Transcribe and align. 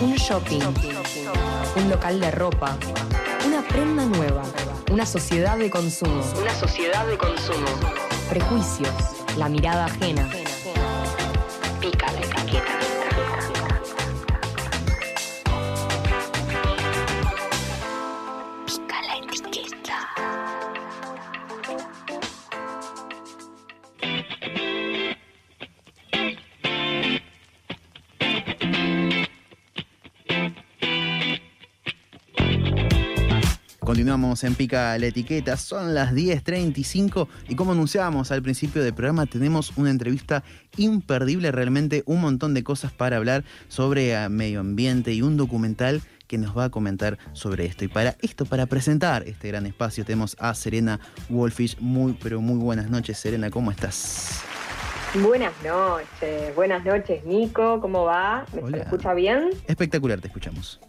un 0.00 0.14
shopping, 0.16 0.60
un 1.76 1.90
local 1.90 2.20
de 2.20 2.30
ropa, 2.30 2.76
una 3.46 3.62
prenda 3.62 4.04
nueva, 4.04 4.42
una 4.90 5.04
sociedad 5.06 5.56
de 5.58 5.70
consumo, 5.70 6.22
Una 6.40 6.54
sociedad 6.54 7.06
de 7.06 7.18
consumo. 7.18 7.66
prejuicios, 8.28 8.90
la 9.36 9.48
mirada 9.48 9.86
ajena. 9.86 10.28
Pica 11.80 12.12
la 12.12 12.20
etiqueta. 12.20 12.77
Continuamos 34.18 34.42
en 34.42 34.54
Pica 34.56 34.98
la 34.98 35.06
Etiqueta, 35.06 35.56
son 35.56 35.94
las 35.94 36.12
10.35 36.12 37.28
y 37.48 37.54
como 37.54 37.70
anunciábamos 37.70 38.32
al 38.32 38.42
principio 38.42 38.82
del 38.82 38.92
programa 38.92 39.26
tenemos 39.26 39.72
una 39.76 39.90
entrevista 39.90 40.42
imperdible, 40.76 41.52
realmente 41.52 42.02
un 42.04 42.22
montón 42.22 42.52
de 42.52 42.64
cosas 42.64 42.90
para 42.90 43.16
hablar 43.16 43.44
sobre 43.68 44.12
eh, 44.12 44.28
medio 44.28 44.58
ambiente 44.58 45.12
y 45.12 45.22
un 45.22 45.36
documental 45.36 46.02
que 46.26 46.36
nos 46.36 46.58
va 46.58 46.64
a 46.64 46.70
comentar 46.70 47.16
sobre 47.32 47.66
esto. 47.66 47.84
Y 47.84 47.88
para 47.88 48.16
esto, 48.20 48.44
para 48.44 48.66
presentar 48.66 49.22
este 49.22 49.46
gran 49.46 49.66
espacio, 49.66 50.04
tenemos 50.04 50.34
a 50.40 50.52
Serena 50.52 50.98
Wolfish. 51.28 51.78
Muy, 51.78 52.14
pero 52.20 52.40
muy 52.40 52.58
buenas 52.58 52.90
noches, 52.90 53.20
Serena, 53.20 53.50
¿cómo 53.50 53.70
estás? 53.70 54.42
Buenas 55.14 55.52
noches, 55.64 56.56
buenas 56.56 56.84
noches 56.84 57.24
Nico, 57.24 57.80
¿cómo 57.80 58.02
va? 58.02 58.44
¿Me 58.52 58.58
se 58.58 58.66
Hola. 58.66 58.76
me 58.78 58.82
escucha 58.82 59.14
bien? 59.14 59.50
Espectacular, 59.68 60.20
te 60.20 60.26
escuchamos. 60.26 60.80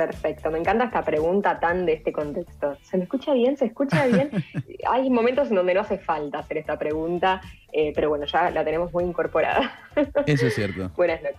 Perfecto, 0.00 0.50
me 0.50 0.58
encanta 0.58 0.86
esta 0.86 1.04
pregunta 1.04 1.60
tan 1.60 1.84
de 1.84 1.92
este 1.92 2.10
contexto. 2.10 2.74
¿Se 2.80 2.96
me 2.96 3.02
escucha 3.02 3.34
bien? 3.34 3.58
¿Se 3.58 3.66
escucha 3.66 4.06
bien? 4.06 4.30
Hay 4.88 5.10
momentos 5.10 5.50
en 5.50 5.56
donde 5.56 5.74
no 5.74 5.82
hace 5.82 5.98
falta 5.98 6.38
hacer 6.38 6.56
esta 6.56 6.78
pregunta, 6.78 7.42
eh, 7.70 7.92
pero 7.94 8.08
bueno, 8.08 8.24
ya 8.24 8.50
la 8.50 8.64
tenemos 8.64 8.90
muy 8.94 9.04
incorporada. 9.04 9.78
Eso 10.26 10.46
es 10.46 10.54
cierto. 10.54 10.90
Buenas 10.96 11.22
noches. 11.22 11.38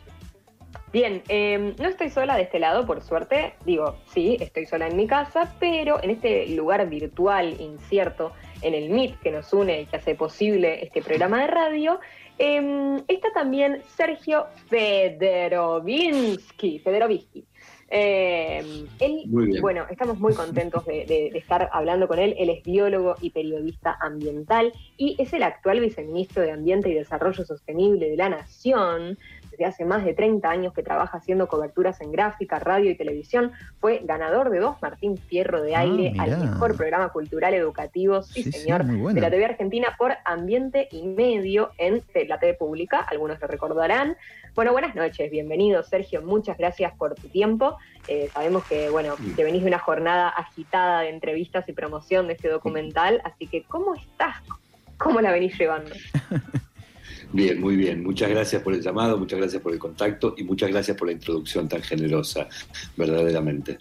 Bien, 0.93 1.23
eh, 1.27 1.73
no 1.79 1.87
estoy 1.87 2.11
sola 2.11 2.35
de 2.35 2.43
este 2.43 2.59
lado, 2.59 2.85
por 2.85 3.01
suerte. 3.01 3.55
Digo, 3.65 3.97
sí, 4.05 4.37
estoy 4.39 4.67
sola 4.67 4.85
en 4.85 4.95
mi 4.95 5.07
casa, 5.07 5.55
pero 5.59 5.99
en 6.03 6.11
este 6.11 6.45
lugar 6.49 6.87
virtual 6.87 7.59
incierto, 7.59 8.31
en 8.61 8.75
el 8.75 8.91
Meet 8.91 9.21
que 9.21 9.31
nos 9.31 9.51
une 9.53 9.81
y 9.81 9.87
que 9.87 9.97
hace 9.97 10.13
posible 10.13 10.83
este 10.83 11.01
programa 11.01 11.41
de 11.41 11.47
radio, 11.47 11.99
eh, 12.37 13.01
está 13.07 13.33
también 13.33 13.81
Sergio 13.97 14.45
Federovinsky. 14.69 16.77
Federovinsky. 16.77 17.47
Eh, 17.93 18.85
él, 18.99 19.23
Muy 19.27 19.47
bien. 19.47 19.61
bueno, 19.61 19.85
estamos 19.89 20.17
muy 20.17 20.33
contentos 20.33 20.85
de, 20.85 21.05
de- 21.05 21.29
de 21.31 21.37
estar 21.37 21.69
hablando 21.73 22.07
con 22.07 22.19
él. 22.19 22.33
Él 22.39 22.49
es 22.49 22.63
biólogo 22.63 23.15
y 23.21 23.31
periodista 23.31 23.97
ambiental 23.99 24.71
y 24.97 25.15
es 25.21 25.33
el 25.33 25.43
actual 25.43 25.81
viceministro 25.81 26.41
de 26.41 26.51
Ambiente 26.51 26.87
y 26.89 26.93
Desarrollo 26.93 27.43
Sostenible 27.43 28.09
de 28.09 28.15
la 28.15 28.29
Nación. 28.29 29.17
Desde 29.51 29.65
hace 29.65 29.85
más 29.85 30.05
de 30.05 30.13
30 30.13 30.49
años 30.49 30.73
que 30.73 30.81
trabaja 30.81 31.17
haciendo 31.17 31.47
coberturas 31.47 31.99
en 32.01 32.11
gráfica, 32.11 32.57
radio 32.59 32.89
y 32.89 32.95
televisión. 32.95 33.51
Fue 33.79 34.01
ganador 34.03 34.49
de 34.49 34.59
dos 34.59 34.81
Martín 34.81 35.17
Fierro 35.17 35.61
de 35.61 35.75
Ah, 35.75 35.81
Aire 35.81 36.13
al 36.17 36.37
mejor 36.39 36.75
programa 36.77 37.09
cultural 37.09 37.53
educativo, 37.53 38.23
sí, 38.23 38.43
señor, 38.43 38.85
de 38.85 39.21
la 39.21 39.29
TV 39.29 39.45
Argentina 39.45 39.95
por 39.97 40.13
Ambiente 40.25 40.87
y 40.91 41.03
Medio 41.07 41.71
en 41.77 42.01
la 42.27 42.39
TV 42.39 42.53
Pública. 42.53 42.99
Algunos 42.99 43.39
lo 43.41 43.47
recordarán. 43.47 44.17
Bueno, 44.55 44.73
buenas 44.73 44.95
noches, 44.95 45.31
bienvenido 45.31 45.81
Sergio, 45.81 46.21
muchas 46.21 46.57
gracias 46.57 46.93
por 46.97 47.15
tu 47.15 47.29
tiempo. 47.29 47.77
Eh, 48.07 48.29
sabemos 48.33 48.65
que, 48.65 48.89
bueno, 48.89 49.15
que 49.35 49.43
venís 49.43 49.61
de 49.61 49.67
una 49.69 49.79
jornada 49.79 50.27
agitada 50.29 51.01
de 51.01 51.09
entrevistas 51.09 51.67
y 51.69 51.73
promoción 51.73 52.27
de 52.27 52.33
este 52.33 52.49
documental, 52.49 53.21
así 53.23 53.47
que 53.47 53.63
¿cómo 53.63 53.95
estás? 53.95 54.35
¿Cómo 54.97 55.21
la 55.21 55.31
venís 55.31 55.57
llevando? 55.57 55.91
Bien, 57.33 57.59
muy 57.61 57.75
bien. 57.75 58.03
Muchas 58.03 58.29
gracias 58.29 58.61
por 58.61 58.73
el 58.73 58.81
llamado, 58.81 59.17
muchas 59.17 59.39
gracias 59.39 59.61
por 59.61 59.71
el 59.73 59.79
contacto 59.79 60.33
y 60.37 60.43
muchas 60.43 60.69
gracias 60.69 60.97
por 60.97 61.07
la 61.07 61.13
introducción 61.13 61.67
tan 61.67 61.81
generosa, 61.81 62.47
verdaderamente. 62.97 63.77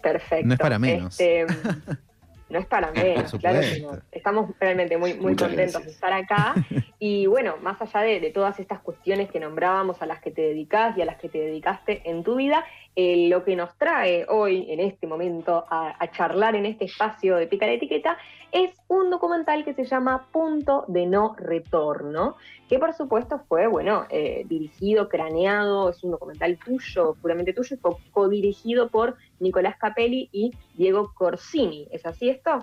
Perfecto. 0.00 0.46
No 0.46 0.54
es 0.54 0.60
para 0.60 0.78
menos. 0.78 1.18
Este, 1.18 1.46
no 2.50 2.58
es 2.58 2.66
para 2.66 2.92
menos, 2.92 3.32
claro 3.32 3.60
que 3.60 3.80
no. 3.80 3.98
Estamos 4.12 4.50
realmente 4.60 4.96
muy, 4.96 5.14
muy 5.14 5.32
Muchas 5.32 5.48
contentos 5.48 5.82
gracias. 5.82 5.84
de 5.84 5.90
estar 5.92 6.12
acá. 6.12 6.54
Y 7.00 7.26
bueno, 7.26 7.56
más 7.60 7.82
allá 7.82 8.00
de, 8.00 8.18
de 8.18 8.30
todas 8.30 8.58
estas 8.60 8.80
cuestiones 8.80 9.30
que 9.30 9.38
nombrábamos 9.38 10.00
a 10.00 10.06
las 10.06 10.22
que 10.22 10.30
te 10.30 10.40
dedicas 10.40 10.96
y 10.96 11.02
a 11.02 11.04
las 11.04 11.18
que 11.18 11.28
te 11.28 11.36
dedicaste 11.36 12.00
en 12.08 12.24
tu 12.24 12.36
vida, 12.36 12.64
eh, 12.96 13.28
lo 13.28 13.44
que 13.44 13.56
nos 13.56 13.76
trae 13.76 14.24
hoy, 14.28 14.66
en 14.70 14.78
este 14.78 15.06
momento, 15.06 15.64
a, 15.68 15.96
charlar 16.12 16.54
en 16.54 16.64
este 16.66 16.84
espacio 16.84 17.36
de 17.36 17.46
Pica 17.48 17.66
la 17.66 17.72
Etiqueta, 17.72 18.16
es 18.52 18.70
un 18.86 19.10
documental 19.10 19.64
que 19.64 19.74
se 19.74 19.84
llama 19.84 20.28
Punto 20.30 20.84
de 20.86 21.06
No 21.06 21.34
Retorno, 21.36 22.36
que 22.68 22.78
por 22.78 22.94
supuesto 22.94 23.40
fue, 23.48 23.66
bueno, 23.66 24.06
eh, 24.10 24.44
dirigido, 24.46 25.08
craneado, 25.08 25.90
es 25.90 26.04
un 26.04 26.12
documental 26.12 26.56
tuyo, 26.64 27.16
puramente 27.20 27.52
tuyo, 27.52 27.76
co- 27.80 27.98
codirigido 28.12 28.88
por 28.88 29.16
Nicolás 29.40 29.76
Capelli 29.76 30.28
y 30.30 30.52
Diego 30.74 31.12
Corsini. 31.14 31.88
¿Es 31.90 32.06
así 32.06 32.28
esto? 32.28 32.60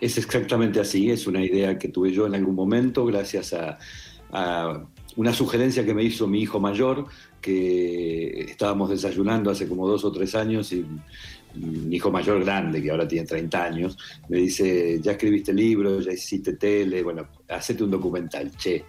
Es 0.00 0.16
exactamente 0.16 0.80
así, 0.80 1.10
es 1.10 1.26
una 1.26 1.42
idea 1.44 1.78
que 1.78 1.88
tuve 1.88 2.10
yo 2.10 2.26
en 2.26 2.34
algún 2.34 2.54
momento 2.54 3.04
gracias 3.04 3.52
a 3.52 3.78
una 5.16 5.32
sugerencia 5.32 5.84
que 5.84 5.94
me 5.94 6.02
hizo 6.02 6.26
mi 6.26 6.40
hijo 6.40 6.60
mayor, 6.60 7.06
que 7.40 8.40
estábamos 8.40 8.90
desayunando 8.90 9.50
hace 9.50 9.68
como 9.68 9.88
dos 9.88 10.04
o 10.04 10.12
tres 10.12 10.34
años 10.34 10.72
y 10.72 10.84
mi 11.54 11.96
hijo 11.96 12.10
mayor 12.10 12.42
grande, 12.44 12.82
que 12.82 12.90
ahora 12.90 13.06
tiene 13.06 13.26
30 13.26 13.64
años, 13.64 13.98
me 14.28 14.38
dice, 14.38 15.00
ya 15.00 15.12
escribiste 15.12 15.52
libro, 15.52 16.00
ya 16.00 16.12
hiciste 16.12 16.54
tele, 16.54 17.02
bueno, 17.02 17.28
hacete 17.48 17.84
un 17.84 17.90
documental, 17.90 18.50
che. 18.56 18.84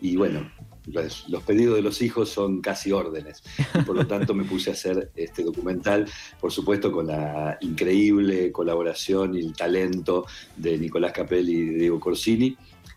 Y 0.00 0.16
bueno, 0.16 0.50
los, 0.86 1.28
los 1.28 1.42
pedidos 1.42 1.76
de 1.76 1.82
los 1.82 2.00
hijos 2.00 2.28
son 2.30 2.60
casi 2.60 2.92
órdenes. 2.92 3.42
Por 3.84 3.96
lo 3.96 4.06
tanto 4.06 4.34
me 4.34 4.44
puse 4.44 4.70
a 4.70 4.72
hacer 4.72 5.10
este 5.16 5.42
documental, 5.42 6.06
por 6.40 6.52
supuesto 6.52 6.92
con 6.92 7.08
la 7.08 7.58
increíble 7.60 8.52
colaboración 8.52 9.34
y 9.34 9.40
el 9.40 9.52
talento 9.54 10.26
de 10.56 10.78
Nicolás 10.78 11.12
Capelli 11.12 11.52
y 11.52 11.64
Diego 11.70 12.00
Corsini. 12.00 12.56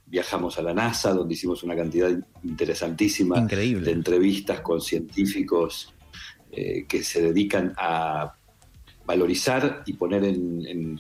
Viajamos 0.09 0.58
a 0.58 0.62
la 0.64 0.74
NASA, 0.74 1.14
donde 1.14 1.34
hicimos 1.36 1.64
una 1.64 1.75
cantidad 1.75 2.09
interesantísima 2.44 3.42
de 3.86 3.92
entrevistas 3.92 4.62
con 4.62 4.81
científicos 4.81 5.94
eh, 6.52 6.86
que 6.88 7.03
se 7.03 7.22
dedican 7.22 7.74
a 7.78 8.34
valorizar 9.06 9.84
y 9.86 9.94
poner 9.94 10.24
en, 10.24 10.66
en- 10.66 11.00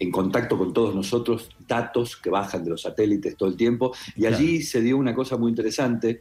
en 0.00 0.12
contacto 0.12 0.56
con 0.56 0.72
todos 0.72 0.94
nosotros 0.94 1.50
datos 1.66 2.16
que 2.16 2.30
bajan 2.30 2.62
de 2.62 2.70
los 2.70 2.82
satélites 2.82 3.36
todo 3.36 3.48
el 3.48 3.56
tiempo. 3.56 3.92
Y 4.14 4.20
Claro. 4.20 4.36
allí 4.36 4.62
se 4.62 4.80
dio 4.80 4.96
una 4.96 5.12
cosa 5.12 5.36
muy 5.36 5.50
interesante, 5.50 6.20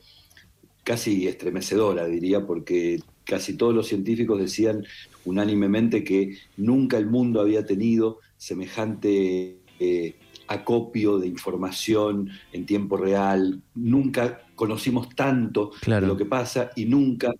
casi 0.83 1.27
estremecedora, 1.27 2.07
diría, 2.07 2.43
porque 2.45 2.99
casi 3.23 3.55
todos 3.55 3.75
los 3.75 3.87
científicos 3.87 4.39
decían 4.39 4.83
unánimemente 5.25 6.03
que 6.03 6.37
nunca 6.57 6.97
el 6.97 7.05
mundo 7.05 7.39
había 7.39 7.65
tenido 7.67 8.19
semejante 8.37 9.57
eh, 9.79 10.15
acopio 10.47 11.19
de 11.19 11.27
información 11.27 12.29
en 12.51 12.65
tiempo 12.65 12.97
real, 12.97 13.61
nunca 13.75 14.41
conocimos 14.55 15.09
tanto 15.15 15.71
Claro. 15.81 16.01
de 16.01 16.07
lo 16.07 16.17
que 16.17 16.25
pasa 16.25 16.71
y 16.75 16.85
nunca, 16.85 17.33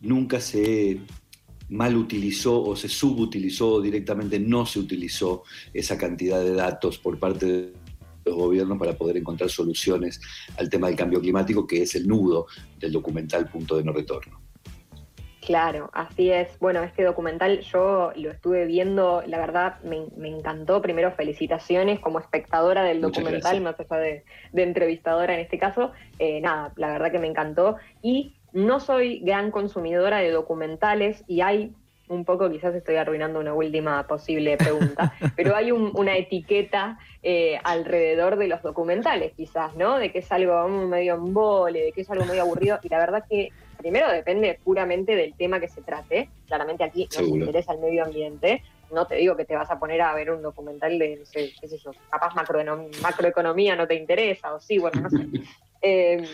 nunca 0.00 0.40
se 0.40 1.00
mal 1.70 1.96
utilizó 1.96 2.62
o 2.62 2.74
se 2.76 2.88
subutilizó 2.88 3.74
o 3.74 3.80
directamente 3.80 4.38
no 4.40 4.64
se 4.64 4.80
utilizó 4.80 5.42
esa 5.74 5.98
cantidad 5.98 6.40
de 6.42 6.54
datos 6.54 6.98
por 6.98 7.18
parte 7.18 7.46
de 7.46 7.72
los 8.24 8.36
gobiernos 8.36 8.78
para 8.78 8.96
poder 8.96 9.18
encontrar 9.18 9.50
soluciones 9.50 10.20
al 10.56 10.68
tema 10.68 10.86
del 10.86 10.96
cambio 10.96 11.20
climático, 11.20 11.66
que 11.66 11.82
es 11.82 11.94
el 11.94 12.06
nudo 12.06 12.46
del 12.78 12.92
documental 12.92 13.48
Punto 13.48 13.76
de 13.76 13.84
No 13.84 13.92
Retorno. 13.92 14.40
Claro, 15.48 15.88
así 15.94 16.30
es. 16.30 16.58
Bueno, 16.58 16.82
este 16.82 17.02
documental 17.04 17.60
yo 17.60 18.12
lo 18.16 18.30
estuve 18.30 18.66
viendo, 18.66 19.22
la 19.26 19.38
verdad 19.38 19.80
me, 19.82 20.04
me 20.14 20.28
encantó. 20.28 20.82
Primero, 20.82 21.10
felicitaciones 21.12 22.00
como 22.00 22.18
espectadora 22.18 22.82
del 22.82 23.00
Muchas 23.00 23.24
documental, 23.24 23.62
más 23.62 23.80
allá 23.80 23.96
de, 23.96 24.24
de 24.52 24.62
entrevistadora 24.62 25.32
en 25.32 25.40
este 25.40 25.58
caso. 25.58 25.92
Eh, 26.18 26.42
nada, 26.42 26.74
la 26.76 26.88
verdad 26.88 27.10
que 27.10 27.18
me 27.18 27.28
encantó. 27.28 27.76
Y 28.02 28.34
no 28.52 28.78
soy 28.78 29.20
gran 29.20 29.50
consumidora 29.50 30.18
de 30.18 30.32
documentales 30.32 31.24
y 31.26 31.40
hay 31.40 31.72
un 32.08 32.26
poco, 32.26 32.50
quizás 32.50 32.74
estoy 32.74 32.96
arruinando 32.96 33.40
una 33.40 33.54
última 33.54 34.06
posible 34.06 34.58
pregunta, 34.58 35.14
pero 35.36 35.56
hay 35.56 35.72
un- 35.72 35.92
una 35.94 36.14
etiqueta 36.18 36.98
eh, 37.22 37.58
alrededor 37.64 38.36
de 38.36 38.48
los 38.48 38.60
documentales, 38.62 39.32
quizás, 39.34 39.74
¿no? 39.76 39.96
De 39.98 40.12
que 40.12 40.18
es 40.18 40.30
algo 40.30 40.68
mm, 40.68 40.88
medio 40.90 41.14
embole, 41.14 41.84
de 41.84 41.92
que 41.92 42.02
es 42.02 42.10
algo 42.10 42.26
medio 42.26 42.42
aburrido. 42.42 42.78
Y 42.82 42.90
la 42.90 42.98
verdad 42.98 43.24
que 43.30 43.48
primero 43.78 44.10
depende 44.10 44.58
puramente 44.62 45.16
del 45.16 45.34
tema 45.34 45.58
que 45.60 45.68
se 45.68 45.80
trate. 45.82 46.28
Claramente 46.46 46.84
aquí 46.84 47.04
nos 47.06 47.14
Seguro. 47.14 47.36
interesa 47.46 47.72
el 47.72 47.78
medio 47.80 48.04
ambiente. 48.04 48.62
No 48.92 49.06
te 49.06 49.16
digo 49.16 49.36
que 49.36 49.44
te 49.44 49.54
vas 49.56 49.70
a 49.70 49.78
poner 49.78 50.00
a 50.02 50.14
ver 50.14 50.30
un 50.30 50.42
documental 50.42 50.98
de, 50.98 51.16
no 51.16 51.24
sé, 51.26 51.52
qué 51.60 51.68
sé 51.68 51.78
yo, 51.78 51.92
capaz 52.10 52.34
macroeconom- 52.34 53.00
macroeconomía 53.00 53.76
no 53.76 53.86
te 53.86 53.94
interesa, 53.94 54.52
o 54.54 54.60
sí, 54.60 54.78
bueno, 54.78 55.00
no 55.00 55.10
sé. 55.10 55.18
Eh, 55.80 56.24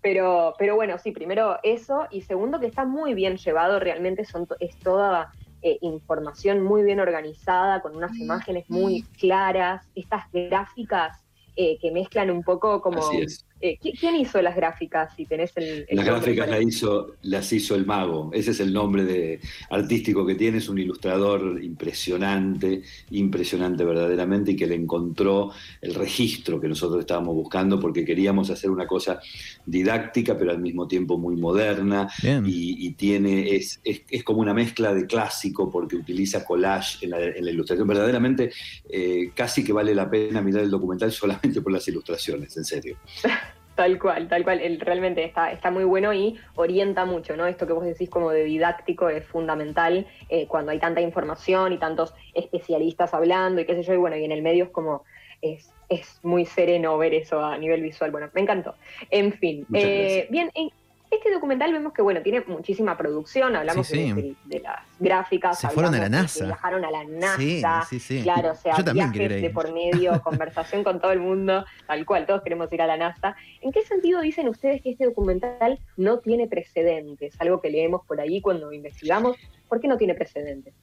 Pero, 0.00 0.54
pero 0.58 0.74
bueno, 0.76 0.96
sí, 0.98 1.10
primero 1.12 1.58
eso, 1.62 2.06
y 2.10 2.22
segundo 2.22 2.58
que 2.60 2.66
está 2.66 2.84
muy 2.84 3.14
bien 3.14 3.36
llevado, 3.36 3.78
realmente 3.80 4.24
son, 4.24 4.46
es 4.60 4.76
toda 4.76 5.32
eh, 5.62 5.76
información 5.80 6.62
muy 6.62 6.82
bien 6.84 7.00
organizada, 7.00 7.80
con 7.82 7.96
unas 7.96 8.16
imágenes 8.16 8.64
muy 8.70 9.02
claras, 9.18 9.84
estas 9.96 10.24
gráficas 10.32 11.18
eh, 11.56 11.78
que 11.80 11.90
mezclan 11.90 12.30
un 12.30 12.44
poco 12.44 12.80
como 12.80 12.98
Así 13.00 13.22
es. 13.22 13.44
Eh, 13.60 13.76
¿qui- 13.82 13.98
¿Quién 13.98 14.16
hizo 14.16 14.40
las 14.40 14.54
gráficas? 14.54 15.14
Si 15.16 15.26
tenés 15.26 15.52
el, 15.56 15.84
el 15.88 15.96
Las 15.96 16.06
gráficas 16.06 16.48
las 16.48 16.62
hizo, 16.62 17.16
las 17.22 17.52
hizo 17.52 17.74
el 17.74 17.84
mago, 17.86 18.30
ese 18.32 18.52
es 18.52 18.60
el 18.60 18.72
nombre 18.72 19.04
de, 19.04 19.40
artístico 19.70 20.24
que 20.24 20.34
tiene, 20.36 20.58
es 20.58 20.68
un 20.68 20.78
ilustrador 20.78 21.62
impresionante, 21.62 22.82
impresionante 23.10 23.84
verdaderamente, 23.84 24.52
y 24.52 24.56
que 24.56 24.66
le 24.66 24.76
encontró 24.76 25.50
el 25.80 25.94
registro 25.94 26.60
que 26.60 26.68
nosotros 26.68 27.00
estábamos 27.00 27.34
buscando 27.34 27.80
porque 27.80 28.04
queríamos 28.04 28.50
hacer 28.50 28.70
una 28.70 28.86
cosa 28.86 29.20
didáctica, 29.66 30.38
pero 30.38 30.50
al 30.52 30.60
mismo 30.60 30.86
tiempo 30.86 31.18
muy 31.18 31.36
moderna, 31.36 32.08
y, 32.22 32.86
y 32.86 32.92
tiene, 32.92 33.56
es, 33.56 33.80
es, 33.82 34.02
es 34.08 34.22
como 34.24 34.40
una 34.40 34.54
mezcla 34.54 34.94
de 34.94 35.06
clásico 35.06 35.70
porque 35.70 35.96
utiliza 35.96 36.44
collage 36.44 37.04
en 37.04 37.10
la, 37.10 37.24
en 37.24 37.44
la 37.44 37.50
ilustración. 37.50 37.88
Verdaderamente, 37.88 38.52
eh, 38.88 39.30
casi 39.34 39.64
que 39.64 39.72
vale 39.72 39.94
la 39.94 40.08
pena 40.08 40.40
mirar 40.42 40.62
el 40.62 40.70
documental 40.70 41.10
solamente 41.12 41.60
por 41.60 41.72
las 41.72 41.86
ilustraciones, 41.88 42.56
en 42.56 42.64
serio. 42.64 42.96
Tal 43.78 43.96
cual, 44.00 44.26
tal 44.26 44.42
cual. 44.42 44.60
Él 44.60 44.80
realmente 44.80 45.22
está, 45.22 45.52
está 45.52 45.70
muy 45.70 45.84
bueno 45.84 46.12
y 46.12 46.36
orienta 46.56 47.04
mucho, 47.04 47.36
¿no? 47.36 47.46
Esto 47.46 47.64
que 47.64 47.72
vos 47.72 47.84
decís 47.84 48.10
como 48.10 48.32
de 48.32 48.42
didáctico 48.42 49.08
es 49.08 49.24
fundamental 49.24 50.04
eh, 50.28 50.48
cuando 50.48 50.72
hay 50.72 50.80
tanta 50.80 51.00
información 51.00 51.72
y 51.72 51.78
tantos 51.78 52.12
especialistas 52.34 53.14
hablando 53.14 53.60
y 53.60 53.66
qué 53.66 53.76
sé 53.76 53.84
yo, 53.84 53.94
y 53.94 53.96
bueno, 53.98 54.16
y 54.16 54.24
en 54.24 54.32
el 54.32 54.42
medio 54.42 54.64
es 54.64 54.70
como, 54.70 55.04
es, 55.42 55.72
es 55.88 56.18
muy 56.24 56.44
sereno 56.44 56.98
ver 56.98 57.14
eso 57.14 57.38
a 57.40 57.56
nivel 57.56 57.82
visual. 57.82 58.10
Bueno, 58.10 58.28
me 58.32 58.40
encantó. 58.40 58.74
En 59.10 59.32
fin, 59.32 59.64
eh, 59.72 60.26
bien, 60.28 60.50
en 60.56 60.70
este 61.10 61.32
documental 61.32 61.72
vemos 61.72 61.92
que, 61.92 62.02
bueno, 62.02 62.20
tiene 62.22 62.42
muchísima 62.46 62.96
producción, 62.96 63.56
hablamos 63.56 63.86
Sí, 63.86 64.12
sí. 64.14 64.36
De, 64.44 64.60
las 64.60 64.80
gráficas. 64.98 65.58
Se 65.58 65.68
fueron 65.70 65.94
a 65.94 65.98
la 65.98 66.08
NASA. 66.08 66.44
Viajaron 66.44 66.84
a 66.84 66.90
la 66.90 67.04
NASA. 67.04 67.36
Sí, 67.36 67.62
sí, 67.88 68.00
sí. 68.00 68.22
Claro, 68.22 68.52
o 68.52 68.54
sea, 68.54 68.76
Yo 68.76 68.84
también 68.84 69.10
viajes 69.12 69.42
de 69.42 69.50
por 69.50 69.72
medio, 69.72 70.20
conversación 70.24 70.84
con 70.84 71.00
todo 71.00 71.12
el 71.12 71.20
mundo, 71.20 71.64
tal 71.86 72.04
cual, 72.04 72.26
todos 72.26 72.42
queremos 72.42 72.72
ir 72.72 72.82
a 72.82 72.86
la 72.86 72.96
NASA. 72.96 73.36
¿En 73.62 73.72
qué 73.72 73.82
sentido 73.82 74.20
dicen 74.20 74.48
ustedes 74.48 74.82
que 74.82 74.90
este 74.90 75.06
documental 75.06 75.78
no 75.96 76.18
tiene 76.18 76.46
precedentes? 76.46 77.34
Algo 77.40 77.60
que 77.60 77.70
leemos 77.70 78.04
por 78.06 78.20
ahí 78.20 78.40
cuando 78.40 78.72
investigamos. 78.72 79.36
¿Por 79.68 79.80
qué 79.80 79.88
no 79.88 79.96
tiene 79.96 80.14
precedentes? 80.14 80.74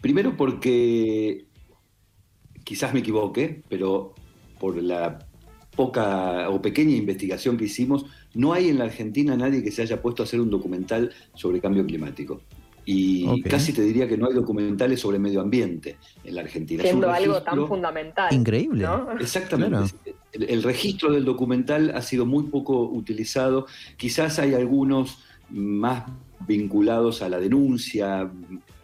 Primero 0.00 0.36
porque 0.36 1.46
quizás 2.64 2.92
me 2.92 3.00
equivoque, 3.00 3.62
pero 3.68 4.14
por 4.58 4.76
la 4.76 5.18
poca 5.76 6.48
o 6.50 6.60
pequeña 6.62 6.96
investigación 6.96 7.56
que 7.56 7.64
hicimos, 7.66 8.06
no 8.34 8.52
hay 8.52 8.68
en 8.70 8.78
la 8.78 8.84
Argentina 8.84 9.36
nadie 9.36 9.62
que 9.62 9.70
se 9.70 9.82
haya 9.82 10.00
puesto 10.00 10.22
a 10.22 10.24
hacer 10.24 10.40
un 10.40 10.50
documental 10.50 11.12
sobre 11.34 11.60
cambio 11.60 11.84
climático. 11.84 12.40
Y 12.88 13.42
casi 13.42 13.72
te 13.72 13.82
diría 13.82 14.06
que 14.06 14.16
no 14.16 14.28
hay 14.28 14.34
documentales 14.34 15.00
sobre 15.00 15.18
medio 15.18 15.40
ambiente 15.40 15.96
en 16.22 16.36
la 16.36 16.42
Argentina. 16.42 16.84
Siendo 16.84 17.10
algo 17.10 17.42
tan 17.42 17.66
fundamental. 17.66 18.32
Increíble. 18.32 18.84
¿no? 18.84 19.10
Exactamente. 19.18 19.76
Claro. 19.76 20.16
El, 20.32 20.44
el 20.44 20.62
registro 20.62 21.12
del 21.12 21.24
documental 21.24 21.90
ha 21.96 22.00
sido 22.02 22.26
muy 22.26 22.44
poco 22.44 22.88
utilizado. 22.88 23.66
Quizás 23.96 24.38
hay 24.38 24.54
algunos 24.54 25.18
más 25.50 26.04
vinculados 26.46 27.22
a 27.22 27.28
la 27.28 27.40
denuncia. 27.40 28.30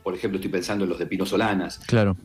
Por 0.02 0.14
ejemplo, 0.16 0.38
estoy 0.38 0.50
pensando 0.50 0.82
en 0.82 0.90
los 0.90 0.98
de 0.98 1.06
Pino 1.06 1.24
Solanas, 1.24 1.78
Claro. 1.86 2.16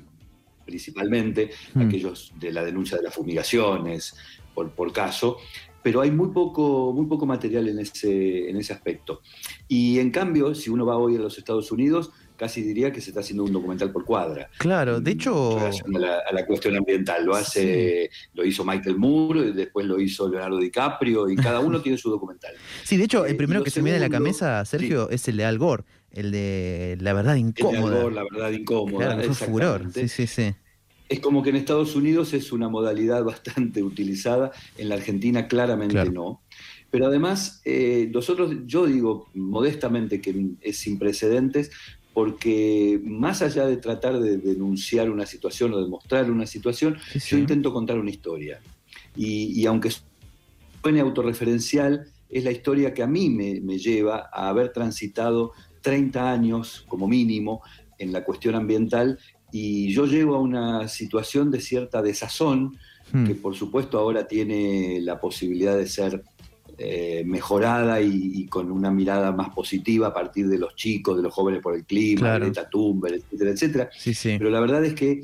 principalmente, 0.65 1.51
Mm. 1.75 1.81
aquellos 1.81 2.33
de 2.39 2.51
la 2.51 2.63
denuncia 2.65 2.97
de 2.97 3.03
las 3.03 3.13
fumigaciones, 3.13 4.15
por, 4.57 4.71
por 4.71 4.91
caso. 4.91 5.37
Pero 5.83 6.01
hay 6.01 6.09
muy 6.09 6.29
poco, 6.29 6.91
muy 6.93 7.05
poco 7.05 7.27
material 7.27 7.67
en 7.69 7.77
ese, 7.79 8.49
en 8.49 8.57
ese 8.57 8.73
aspecto. 8.73 9.21
Y 9.67 9.99
en 9.99 10.09
cambio, 10.09 10.55
si 10.55 10.71
uno 10.71 10.83
va 10.85 10.97
hoy 10.97 11.15
a 11.15 11.19
los 11.19 11.37
Estados 11.37 11.71
Unidos, 11.71 12.11
casi 12.35 12.61
diría 12.63 12.91
que 12.91 12.99
se 12.99 13.11
está 13.11 13.19
haciendo 13.21 13.43
un 13.43 13.53
documental 13.53 13.91
por 13.91 14.03
cuadra. 14.03 14.49
Claro, 14.57 14.99
de 14.99 15.11
en 15.11 15.17
hecho. 15.17 15.57
relación 15.59 15.95
a 15.95 15.99
la, 15.99 16.17
a 16.29 16.33
la 16.33 16.45
cuestión 16.47 16.75
ambiental. 16.75 17.23
Lo 17.23 17.35
hace, 17.35 18.09
lo 18.33 18.43
hizo 18.43 18.65
Michael 18.65 18.97
Moore, 18.97 19.49
y 19.49 19.51
después 19.53 19.85
lo 19.85 19.99
hizo 20.01 20.27
Leonardo 20.27 20.57
DiCaprio, 20.57 21.29
y 21.29 21.35
cada 21.35 21.59
uno 21.59 21.79
tiene 21.83 21.97
su 21.99 22.09
documental. 22.09 22.53
Sí, 22.83 22.97
de 22.97 23.03
hecho, 23.03 23.25
el 23.25 23.33
Eh, 23.33 23.35
primero 23.35 23.63
que 23.63 23.69
se 23.69 23.81
me 23.81 23.91
viene 23.91 24.03
a 24.03 24.09
la 24.09 24.11
cabeza, 24.17 24.65
Sergio, 24.65 25.09
es 25.11 25.27
el 25.27 25.37
de 25.37 25.45
Al 25.45 25.57
Gore, 25.59 25.83
el 26.11 26.31
de 26.31 26.97
La 26.99 27.13
verdad 27.13 27.37
El 27.37 27.53
de 27.53 27.61
Al 27.61 27.69
incómoda. 27.69 28.01
Gore, 28.01 28.15
la 28.15 28.23
verdad 28.29 28.51
incómoda. 28.51 29.15
Claro, 29.15 29.33
fue 29.33 29.47
furor. 29.47 29.93
Sí, 29.93 30.07
sí, 30.09 30.27
sí. 30.27 30.53
Es 31.09 31.19
como 31.19 31.41
que 31.41 31.51
en 31.51 31.55
Estados 31.55 31.95
Unidos 31.95 32.33
es 32.33 32.51
una 32.51 32.67
modalidad 32.69 33.23
bastante 33.23 33.81
utilizada, 33.83 34.51
en 34.77 34.89
la 34.89 34.95
Argentina 34.95 35.47
claramente 35.47 35.93
Claro. 35.93 36.11
no. 36.11 36.41
Pero 36.89 37.07
además, 37.07 37.61
eh, 37.65 38.09
nosotros, 38.13 38.55
yo 38.65 38.85
digo 38.85 39.27
modestamente 39.33 40.21
que 40.21 40.51
es 40.61 40.77
sin 40.77 40.97
precedentes, 40.97 41.69
porque 42.13 42.99
más 43.03 43.41
allá 43.41 43.67
de 43.67 43.77
tratar 43.77 44.19
de 44.19 44.37
denunciar 44.37 45.09
una 45.11 45.25
situación 45.25 45.73
o 45.73 45.81
de 45.81 45.87
mostrar 45.87 46.31
una 46.31 46.45
situación, 46.47 46.97
Sí, 47.11 47.19
sí. 47.19 47.27
yo 47.31 47.37
intento 47.37 47.71
contar 47.73 47.99
una 47.99 48.09
historia. 48.09 48.59
Y, 49.15 49.59
y 49.61 49.65
aunque 49.65 49.91
suene 50.81 51.01
autorreferencial, 51.01 52.07
es 52.29 52.43
la 52.43 52.51
historia 52.51 52.93
que 52.93 53.03
a 53.03 53.07
mí 53.07 53.29
me, 53.29 53.59
me 53.61 53.77
lleva 53.77 54.29
a 54.33 54.49
haber 54.49 54.71
transitado 54.73 55.51
30 55.81 56.31
años 56.31 56.85
como 56.87 57.07
mínimo 57.07 57.61
en 57.99 58.11
la 58.11 58.23
cuestión 58.23 58.55
ambiental 58.55 59.19
y 59.51 59.93
yo 59.93 60.05
llego 60.05 60.35
a 60.35 60.39
una 60.41 60.87
situación 60.87 61.51
de 61.51 61.61
cierta 61.61 62.01
desazón 62.01 62.77
Hmm. 63.09 63.25
que 63.25 63.35
por 63.35 63.55
supuesto 63.55 63.97
ahora 63.97 64.27
tiene 64.27 64.99
la 64.99 65.17
posibilidad 65.21 65.77
de 65.77 65.87
ser 65.87 66.23
eh, 66.77 67.23
mejorada 67.25 68.01
y, 68.01 68.11
y 68.35 68.47
con 68.47 68.69
una 68.69 68.91
mirada 68.91 69.31
más 69.31 69.49
positiva 69.51 70.07
a 70.07 70.13
partir 70.13 70.49
de 70.49 70.57
los 70.59 70.75
chicos, 70.75 71.15
de 71.15 71.23
los 71.23 71.33
jóvenes 71.33 71.61
por 71.61 71.73
el 71.73 71.85
clima, 71.85 72.19
Claro. 72.19 72.43
Greta 72.45 72.69
Thunberg, 72.69 73.15
etcétera, 73.15 73.51
etcétera. 73.51 73.89
Sí, 73.97 74.13
sí. 74.13 74.35
Pero 74.37 74.49
la 74.49 74.59
verdad 74.59 74.83
es 74.83 74.93
que 74.93 75.23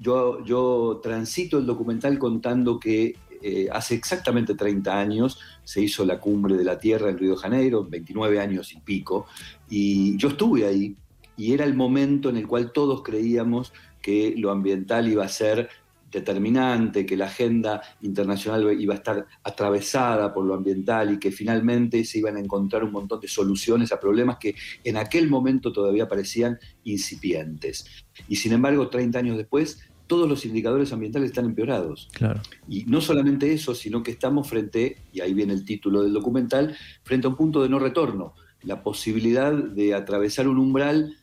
yo, 0.00 0.44
yo 0.44 0.98
transito 1.00 1.58
el 1.58 1.66
documental 1.66 2.18
contando 2.18 2.80
que 2.80 3.14
eh, 3.40 3.68
hace 3.70 3.94
exactamente 3.94 4.56
30 4.56 4.98
años 4.98 5.38
se 5.62 5.80
hizo 5.82 6.04
la 6.04 6.18
cumbre 6.18 6.56
de 6.56 6.64
la 6.64 6.80
Tierra 6.80 7.10
en 7.10 7.16
Río 7.18 7.30
de 7.30 7.36
Janeiro, 7.36 7.86
29 7.88 8.40
años 8.40 8.72
y 8.72 8.80
pico, 8.80 9.26
y 9.70 10.16
yo 10.16 10.30
estuve 10.30 10.66
ahí 10.66 10.96
y 11.36 11.52
era 11.52 11.64
el 11.64 11.74
momento 11.74 12.28
en 12.28 12.36
el 12.36 12.46
cual 12.46 12.72
todos 12.72 13.02
creíamos 13.02 13.72
que 14.02 14.34
lo 14.36 14.50
ambiental 14.50 15.08
iba 15.08 15.24
a 15.24 15.28
ser 15.28 15.68
determinante, 16.10 17.06
que 17.06 17.16
la 17.16 17.26
agenda 17.26 17.80
internacional 18.02 18.80
iba 18.80 18.94
a 18.94 18.96
estar 18.96 19.26
atravesada 19.44 20.34
por 20.34 20.44
lo 20.44 20.54
ambiental 20.54 21.14
y 21.14 21.18
que 21.18 21.30
finalmente 21.30 22.04
se 22.04 22.18
iban 22.18 22.36
a 22.36 22.40
encontrar 22.40 22.82
un 22.82 22.92
montón 22.92 23.20
de 23.20 23.28
soluciones 23.28 23.92
a 23.92 24.00
problemas 24.00 24.38
que 24.38 24.54
en 24.82 24.96
aquel 24.96 25.28
momento 25.28 25.72
todavía 25.72 26.08
parecían 26.08 26.58
incipientes. 26.84 27.86
Y 28.28 28.36
sin 28.36 28.52
embargo, 28.52 28.88
30 28.88 29.18
años 29.18 29.36
después, 29.36 29.80
todos 30.06 30.28
los 30.28 30.44
indicadores 30.44 30.92
ambientales 30.92 31.30
están 31.30 31.44
empeorados. 31.44 32.08
Claro. 32.12 32.40
Y 32.68 32.84
no 32.86 33.00
solamente 33.00 33.52
eso, 33.52 33.76
sino 33.76 34.02
que 34.02 34.10
estamos 34.10 34.48
frente, 34.48 34.96
y 35.12 35.20
ahí 35.20 35.32
viene 35.32 35.52
el 35.52 35.64
título 35.64 36.02
del 36.02 36.12
documental, 36.12 36.76
frente 37.04 37.28
a 37.28 37.30
un 37.30 37.36
punto 37.36 37.62
de 37.62 37.68
no 37.68 37.78
retorno, 37.78 38.34
la 38.62 38.82
posibilidad 38.82 39.52
de 39.52 39.94
atravesar 39.94 40.48
un 40.48 40.58
umbral 40.58 41.16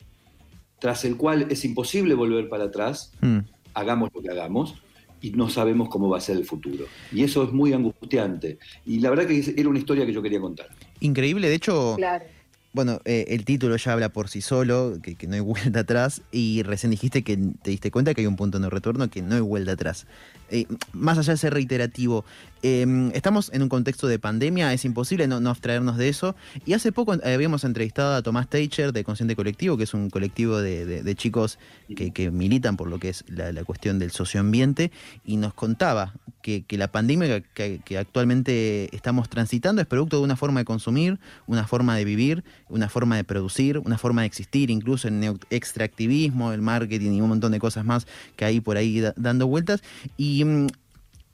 tras 0.79 1.05
el 1.05 1.17
cual 1.17 1.47
es 1.49 1.65
imposible 1.65 2.13
volver 2.13 2.49
para 2.49 2.65
atrás, 2.65 3.11
Hmm. 3.21 3.39
hagamos 3.73 4.09
lo 4.13 4.21
que 4.21 4.29
hagamos, 4.29 4.75
y 5.19 5.31
no 5.31 5.49
sabemos 5.49 5.89
cómo 5.89 6.09
va 6.09 6.17
a 6.19 6.21
ser 6.21 6.37
el 6.37 6.45
futuro. 6.45 6.85
Y 7.11 7.23
eso 7.23 7.43
es 7.43 7.51
muy 7.51 7.73
angustiante. 7.73 8.59
Y 8.85 8.99
la 8.99 9.09
verdad 9.09 9.25
que 9.25 9.53
era 9.57 9.67
una 9.69 9.79
historia 9.79 10.05
que 10.05 10.13
yo 10.13 10.21
quería 10.21 10.39
contar. 10.39 10.67
Increíble, 10.99 11.49
de 11.49 11.55
hecho, 11.55 11.95
Claro. 11.97 12.25
Bueno, 12.73 12.99
eh, 13.05 13.25
el 13.29 13.43
título 13.45 13.75
ya 13.77 13.93
habla 13.93 14.09
por 14.09 14.29
sí 14.29 14.41
solo, 14.41 14.99
que, 15.01 15.27
no 15.27 15.33
hay 15.35 15.39
vuelta 15.39 15.79
atrás, 15.79 16.21
y 16.31 16.61
recién 16.63 16.91
dijiste 16.91 17.23
que 17.23 17.37
te 17.37 17.71
diste 17.71 17.89
cuenta 17.91 18.13
que 18.13 18.21
hay 18.21 18.27
un 18.27 18.35
punto 18.35 18.59
de 18.59 18.63
no 18.63 18.69
retorno, 18.69 19.09
que 19.09 19.21
no 19.21 19.35
hay 19.35 19.41
vuelta 19.41 19.71
atrás. 19.71 20.05
Eh, 20.49 20.65
más 20.93 21.17
allá 21.17 21.33
de 21.33 21.37
ser 21.37 21.53
reiterativo, 21.53 22.23
eh, 22.63 23.09
estamos 23.13 23.51
en 23.51 23.63
un 23.63 23.69
contexto 23.69 24.07
de 24.07 24.19
pandemia, 24.19 24.71
es 24.73 24.85
imposible 24.85 25.27
no, 25.27 25.39
no 25.39 25.49
abstraernos 25.49 25.97
de 25.97 26.09
eso, 26.09 26.35
y 26.65 26.73
hace 26.73 26.91
poco 26.91 27.15
eh, 27.15 27.33
habíamos 27.33 27.63
entrevistado 27.63 28.15
a 28.15 28.21
Tomás 28.21 28.47
Teicher 28.49 28.93
de 28.93 29.03
Consciente 29.03 29.35
Colectivo, 29.35 29.75
que 29.77 29.83
es 29.83 29.93
un 29.93 30.09
colectivo 30.09 30.59
de, 30.59 30.85
de- 30.85 31.03
de 31.03 31.15
chicos 31.15 31.57
que, 31.95 32.31
militan 32.31 32.77
por 32.77 32.89
lo 32.89 32.99
que 32.99 33.09
es 33.09 33.23
la 33.29 33.63
cuestión 33.63 33.97
del 33.97 34.11
socioambiente, 34.11 34.91
y 35.25 35.37
nos 35.37 35.53
contaba 35.53 36.13
que, 36.47 36.63
que 36.63 36.77
la 36.77 36.87
pandemia 36.89 37.41
que, 37.41 37.81
que 37.83 37.97
actualmente 37.97 38.87
estamos 38.95 39.27
transitando 39.27 39.81
es 39.81 39.87
producto 39.87 40.15
de 40.19 40.23
una 40.23 40.37
forma 40.37 40.61
de 40.61 40.63
consumir, 40.63 41.19
una 41.45 41.67
forma 41.67 41.97
de 41.97 42.05
vivir, 42.05 42.45
una 42.69 42.87
forma 42.87 43.17
de 43.17 43.25
producir, 43.25 43.79
una 43.79 43.97
forma 43.97 44.21
de 44.21 44.27
existir, 44.27 44.69
incluso 44.71 45.09
el 45.09 45.37
extractivismo, 45.49 46.53
el 46.53 46.61
marketing 46.61 47.11
y 47.11 47.19
un 47.21 47.27
montón 47.27 47.51
de 47.51 47.59
cosas 47.59 47.83
más 47.83 48.07
que 48.37 48.45
hay 48.45 48.61
por 48.61 48.77
ahí 48.77 49.01
da- 49.01 49.13
dando 49.17 49.45
vueltas. 49.45 49.83
Y 50.15 50.45
mm, 50.45 50.67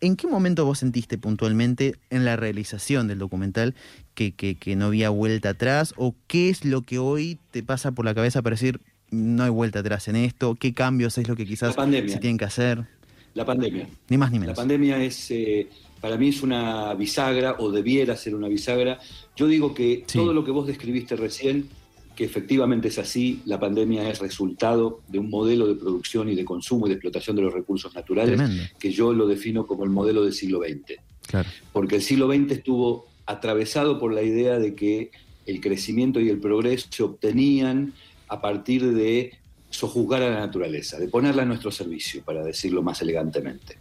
¿en 0.01 0.15
qué 0.15 0.25
momento 0.25 0.65
vos 0.65 0.79
sentiste 0.79 1.19
puntualmente 1.19 1.93
en 2.09 2.25
la 2.25 2.35
realización 2.35 3.07
del 3.07 3.19
documental 3.19 3.75
que, 4.15 4.31
que- 4.31 4.55
que 4.55 4.75
no 4.75 4.85
había 4.85 5.11
vuelta 5.11 5.49
atrás? 5.49 5.93
¿O 5.95 6.15
qué 6.25 6.49
es 6.49 6.65
lo 6.65 6.81
que 6.81 6.97
hoy 6.97 7.37
te 7.51 7.61
pasa 7.61 7.91
por 7.91 8.03
la 8.05 8.15
cabeza 8.15 8.41
para 8.41 8.55
decir 8.55 8.81
no 9.11 9.43
hay 9.43 9.51
vuelta 9.51 9.77
atrás 9.77 10.07
en 10.07 10.15
esto? 10.15 10.55
¿Qué 10.55 10.73
cambios 10.73 11.19
es 11.19 11.27
lo 11.27 11.35
que 11.35 11.45
quizás 11.45 11.75
se 12.09 12.17
tienen 12.19 12.39
que 12.39 12.45
hacer? 12.45 12.85
La 13.33 13.45
pandemia. 13.45 13.87
Ni 14.09 14.17
más 14.17 14.31
ni 14.31 14.37
La 14.37 14.41
menos. 14.41 14.55
pandemia 14.57 15.03
es, 15.03 15.31
eh, 15.31 15.67
para 16.01 16.17
mí 16.17 16.29
es 16.29 16.43
una 16.43 16.93
bisagra 16.93 17.55
o 17.59 17.71
debiera 17.71 18.15
ser 18.15 18.35
una 18.35 18.47
bisagra. 18.47 18.99
Yo 19.35 19.47
digo 19.47 19.73
que 19.73 20.03
Sí. 20.07 20.17
todo 20.19 20.33
lo 20.33 20.43
que 20.43 20.51
vos 20.51 20.67
describiste 20.67 21.15
recién, 21.15 21.67
que 22.15 22.25
efectivamente 22.25 22.89
es 22.89 22.99
así, 22.99 23.41
la 23.45 23.59
pandemia 23.59 24.07
es 24.09 24.19
resultado 24.19 25.01
de 25.07 25.17
un 25.17 25.29
modelo 25.31 25.65
de 25.67 25.73
producción 25.75 26.29
y 26.29 26.35
de 26.35 26.45
consumo 26.45 26.85
y 26.85 26.89
de 26.89 26.95
explotación 26.95 27.35
de 27.35 27.41
los 27.41 27.53
recursos 27.53 27.95
naturales 27.95 28.35
Tremendo. 28.37 28.63
que 28.77 28.91
yo 28.91 29.13
lo 29.13 29.25
defino 29.27 29.65
como 29.65 29.83
el 29.83 29.89
modelo 29.89 30.23
del 30.23 30.33
siglo 30.33 30.59
XX. 30.59 30.99
Claro. 31.27 31.49
Porque 31.71 31.95
el 31.95 32.01
siglo 32.03 32.27
XX 32.31 32.51
estuvo 32.51 33.07
atravesado 33.25 33.99
por 33.99 34.13
la 34.13 34.21
idea 34.21 34.59
de 34.59 34.75
que 34.75 35.09
el 35.47 35.59
crecimiento 35.59 36.19
y 36.19 36.29
el 36.29 36.39
progreso 36.39 36.87
se 36.91 37.01
obtenían 37.01 37.93
a 38.27 38.41
partir 38.41 38.93
de 38.93 39.31
sojuzgar 39.73 40.21
a 40.21 40.29
la 40.29 40.39
naturaleza, 40.39 40.99
de 40.99 41.07
ponerla 41.07 41.41
a 41.43 41.45
nuestro 41.45 41.71
servicio, 41.71 42.23
para 42.23 42.43
decirlo 42.43 42.83
más 42.83 43.01
elegantemente. 43.01 43.79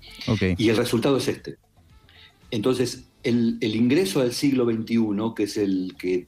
Y 0.57 0.69
el 0.71 0.77
resultado 0.77 1.19
es 1.19 1.29
este. 1.29 1.57
Entonces, 2.51 3.05
el, 3.23 3.59
el 3.61 3.77
ingreso 3.77 4.21
al 4.21 4.33
siglo 4.33 4.65
XXI, 4.65 4.97
que 5.37 5.43
es 5.45 5.57
el 5.57 5.95
que, 5.99 6.27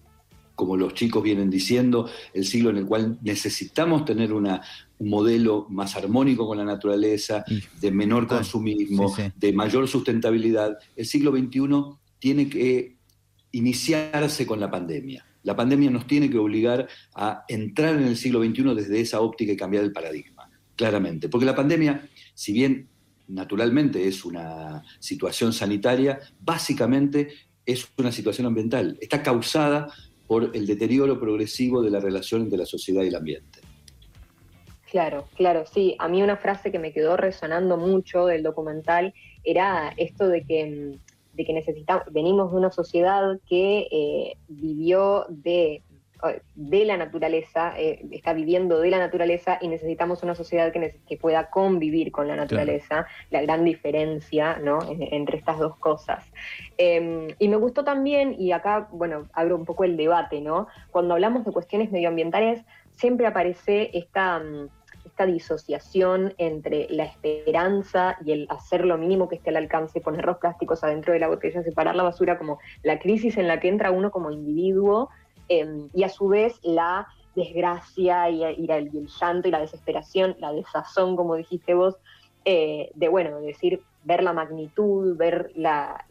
como 0.55 0.77
los 0.77 0.95
chicos 0.95 1.23
vienen 1.23 1.51
diciendo, 1.51 2.09
el 2.35 2.47
siglo 2.47 2.71
en 2.71 2.77
el 2.77 2.87
cual 2.87 3.19
necesitamos 3.23 4.05
tener 4.05 4.33
una, 4.33 4.61
un 4.99 5.09
modelo 5.09 5.67
más 5.71 5.97
armónico 5.97 6.47
con 6.47 6.59
la 6.59 6.65
naturaleza, 6.65 7.45
de 7.81 7.91
menor 7.91 8.25
Ah, 8.25 8.37
consumismo, 8.37 9.09
sí, 9.09 9.23
sí. 9.23 9.33
de 9.35 9.53
mayor 9.53 9.89
sustentabilidad, 9.89 10.79
el 10.95 11.07
siglo 11.07 11.33
XXI 11.33 11.99
tiene 12.19 12.49
que 12.49 12.97
iniciarse 13.53 14.47
con 14.47 14.61
la 14.61 14.71
pandemia. 14.71 15.25
La 15.45 15.55
pandemia 15.55 15.91
nos 15.91 16.07
tiene 16.07 16.29
que 16.29 16.39
obligar 16.39 16.89
a 17.15 17.45
entrar 17.49 17.95
en 17.95 18.05
el 18.05 18.17
siglo 18.17 18.43
XXI 18.43 18.75
desde 18.75 19.01
esa 19.01 19.21
óptica 19.21 19.53
y 19.53 19.57
cambiar 19.57 19.85
el 19.85 19.93
paradigma, 19.93 20.51
claramente. 20.75 21.29
Porque 21.29 21.47
la 21.47 21.55
pandemia, 21.55 22.09
si 22.35 22.53
bien 22.53 22.89
naturalmente 23.29 24.07
es 24.07 24.25
una 24.25 24.83
situación 24.99 25.53
sanitaria, 25.53 26.19
básicamente 26.41 27.29
es 27.65 27.89
una 27.97 28.13
situación 28.13 28.47
ambiental. 28.47 28.99
Está 29.01 29.23
causada 29.23 29.93
por 30.27 30.51
el 30.55 30.67
deterioro 30.67 31.21
progresivo 31.21 31.83
de 31.83 31.91
la 31.91 32.01
relación 32.01 32.43
entre 32.43 32.59
la 32.59 32.67
sociedad 32.67 33.03
y 33.03 33.09
el 33.09 33.15
ambiente. 33.15 33.61
Claro, 34.91 35.27
claro, 35.37 35.65
sí. 35.67 35.97
A 35.99 36.09
mí 36.09 36.23
una 36.23 36.37
frase 36.37 36.71
que 36.71 36.79
me 36.79 36.93
quedó 36.93 37.17
resonando 37.17 37.77
mucho 37.77 38.27
del 38.27 38.43
documental 38.43 39.13
era 39.43 39.93
esto 39.97 40.29
de 40.29 40.45
que, 40.45 40.67
mm, 40.67 41.14
de 41.35 41.45
que 41.45 41.53
necesitamos, 41.53 42.05
venimos 42.11 42.51
de 42.53 42.59
una 42.59 42.71
sociedad 42.71 43.39
que 43.49 43.87
eh, 43.91 44.37
vivió 44.49 45.27
de, 45.29 45.83
de 46.55 46.85
la 46.87 46.97
naturaleza, 46.97 47.75
eh, 47.79 48.01
está 48.13 48.33
viviendo 48.33 48.81
de 48.81 48.89
la 48.91 48.99
naturaleza 48.99 49.59
y 49.61 49.69
necesitamos 49.69 50.23
una 50.23 50.35
sociedad 50.35 50.73
que, 50.73 50.99
que 51.07 51.17
pueda 51.19 51.51
convivir 51.51 52.11
con 52.13 52.29
la 52.29 52.37
naturaleza, 52.37 53.07
la 53.31 53.43
gran 53.43 53.63
diferencia 53.65 54.57
¿no? 54.59 54.79
en- 54.91 55.03
entre 55.13 55.37
estas 55.37 55.59
dos 55.59 55.77
cosas. 55.77 56.25
Eh, 56.79 57.35
y 57.39 57.49
me 57.49 57.57
gustó 57.57 57.85
también, 57.85 58.35
y 58.39 58.53
acá, 58.53 58.89
bueno, 58.93 59.29
abro 59.35 59.57
un 59.57 59.67
poco 59.67 59.85
el 59.85 59.97
debate, 59.99 60.41
¿no? 60.41 60.67
Cuando 60.91 61.13
hablamos 61.15 61.45
de 61.45 61.53
cuestiones 61.53 61.93
medioambientales, 61.93 62.65
siempre 62.93 63.27
aparece 63.27 63.91
esta, 63.93 64.39
mm, 64.39 64.69
esta 65.05 65.27
disociación 65.27 66.35
entre 66.39 66.87
la 66.91 67.05
esperanza 67.05 68.17
y 68.25 68.33
el 68.33 68.47
hacer 68.51 68.85
lo 68.85 68.99
mínimo 68.99 69.29
que 69.29 69.37
esté 69.37 69.51
al 69.51 69.57
alcance, 69.57 70.01
poner 70.01 70.25
los 70.25 70.39
plásticos 70.39 70.83
adentro 70.83 71.13
de 71.13 71.19
la 71.19 71.29
botella, 71.29 71.63
separar 71.63 71.95
la 71.95 72.03
basura, 72.03 72.39
como 72.39 72.59
la 72.83 72.99
crisis 72.99 73.37
en 73.37 73.49
la 73.49 73.61
que 73.61 73.69
entra 73.69 73.91
uno 73.91 74.11
como 74.11 74.31
individuo, 74.31 75.11
eh, 75.49 75.89
y 75.93 76.03
a 76.05 76.09
su 76.09 76.29
vez 76.29 76.59
la 76.63 77.07
desgracia 77.35 78.31
y, 78.31 78.45
el, 78.45 79.09
llanto 79.21 79.49
y 79.49 79.51
la 79.51 79.61
desesperación, 79.61 80.37
la 80.39 80.53
desazón, 80.53 81.17
como 81.17 81.35
dijiste 81.37 81.75
vos, 81.75 81.97
eh, 82.45 82.91
de, 82.95 83.09
bueno, 83.09 83.41
de 83.41 83.49
decir, 83.49 83.83
ver 84.05 84.23
la 84.23 84.33
magnitud, 84.33 85.17
ver 85.17 85.51
la, 85.55 86.05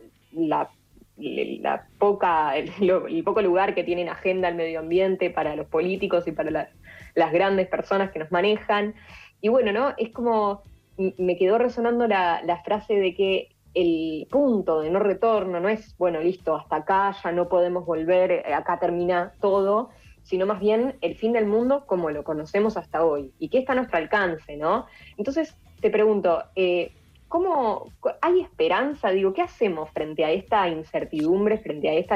la 1.17 1.85
poca, 1.99 2.57
el, 2.57 2.71
el 3.09 3.23
poco 3.23 3.41
lugar 3.41 3.75
que 3.75 3.83
tiene 3.83 4.01
en 4.03 4.09
agenda 4.09 4.49
el 4.49 4.55
medio 4.55 4.79
ambiente 4.79 5.29
para 5.29 5.55
los 5.55 5.67
políticos 5.67 6.27
y 6.27 6.31
para 6.31 6.51
la- 6.51 6.69
las 7.15 7.31
grandes 7.31 7.67
personas 7.67 8.11
que 8.11 8.19
nos 8.19 8.31
manejan. 8.31 8.95
Y 9.41 9.49
bueno, 9.49 9.71
¿no? 9.71 9.93
Es 9.97 10.09
como, 10.09 10.63
me 10.97 11.37
quedó 11.37 11.57
resonando 11.57 12.07
la, 12.07 12.41
la 12.43 12.63
frase 12.63 12.95
de 12.95 13.13
que 13.13 13.49
el 13.75 14.27
punto 14.29 14.81
de 14.81 14.89
no 14.91 14.99
retorno 14.99 15.59
no 15.59 15.67
es, 15.69 15.95
bueno, 15.97 16.19
listo, 16.21 16.55
hasta 16.55 16.77
acá, 16.77 17.15
ya 17.23 17.31
no 17.31 17.49
podemos 17.49 17.85
volver, 17.85 18.31
eh, 18.31 18.53
acá 18.53 18.79
termina 18.79 19.33
todo, 19.41 19.89
sino 20.23 20.45
más 20.45 20.59
bien 20.59 20.95
el 21.01 21.15
fin 21.15 21.33
del 21.33 21.47
mundo 21.47 21.85
como 21.85 22.09
lo 22.11 22.23
conocemos 22.23 22.77
hasta 22.77 23.03
hoy 23.03 23.31
y 23.39 23.49
que 23.49 23.57
está 23.59 23.73
a 23.73 23.75
nuestro 23.75 23.97
alcance, 23.97 24.55
¿no? 24.57 24.85
Entonces, 25.17 25.57
te 25.81 25.89
pregunto, 25.89 26.43
eh, 26.55 26.91
¿cómo 27.33 27.89
hay 28.21 28.41
esperanza? 28.41 29.09
Digo, 29.09 29.33
¿qué 29.33 29.41
hacemos 29.41 29.89
frente 29.89 30.23
a 30.23 30.31
esta 30.31 30.69
incertidumbre, 30.69 31.57
frente 31.57 31.89
a 31.89 31.93
esta 31.95 32.15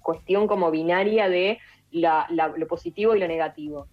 cuestión 0.00 0.46
como 0.46 0.70
binaria 0.70 1.28
de 1.28 1.58
la- 1.90 2.24
la- 2.30 2.54
lo 2.56 2.66
positivo 2.68 3.16
y 3.16 3.18
lo 3.18 3.26
negativo? 3.26 3.88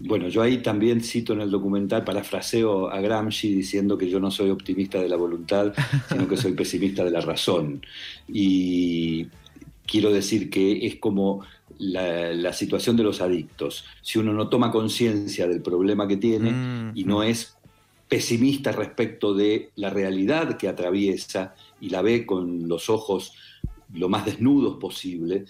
Bueno, 0.00 0.28
yo 0.28 0.40
ahí 0.40 0.58
también 0.62 1.02
cito 1.02 1.34
en 1.34 1.42
el 1.42 1.50
documental, 1.50 2.04
parafraseo 2.04 2.88
a 2.88 2.98
Gramsci 3.02 3.54
diciendo 3.54 3.98
que 3.98 4.08
yo 4.08 4.18
no 4.18 4.30
soy 4.30 4.48
optimista 4.48 4.98
de 4.98 5.10
la 5.10 5.16
voluntad, 5.16 5.74
sino 6.08 6.26
que 6.26 6.38
soy 6.38 6.52
pesimista 6.52 7.04
de 7.04 7.10
la 7.10 7.20
razón. 7.20 7.82
Y 8.28 9.26
quiero 9.86 10.10
decir 10.10 10.48
que 10.48 10.86
es 10.86 10.96
como 10.96 11.42
la, 11.78 12.32
la 12.32 12.52
situación 12.54 12.96
de 12.96 13.02
los 13.04 13.20
adictos. 13.20 13.84
Si 14.00 14.18
uno 14.18 14.32
no 14.32 14.48
toma 14.48 14.70
conciencia 14.70 15.46
del 15.46 15.60
problema 15.60 16.08
que 16.08 16.16
tiene 16.16 16.50
Mm. 16.52 16.92
y 16.94 17.04
no 17.04 17.22
es 17.22 17.55
pesimista 18.08 18.72
respecto 18.72 19.34
de 19.34 19.70
la 19.76 19.90
realidad 19.90 20.56
que 20.56 20.68
atraviesa 20.68 21.54
y 21.80 21.90
la 21.90 22.02
ve 22.02 22.24
con 22.24 22.68
los 22.68 22.88
ojos 22.88 23.32
lo 23.92 24.08
más 24.08 24.24
desnudos 24.26 24.78
posible, 24.78 25.44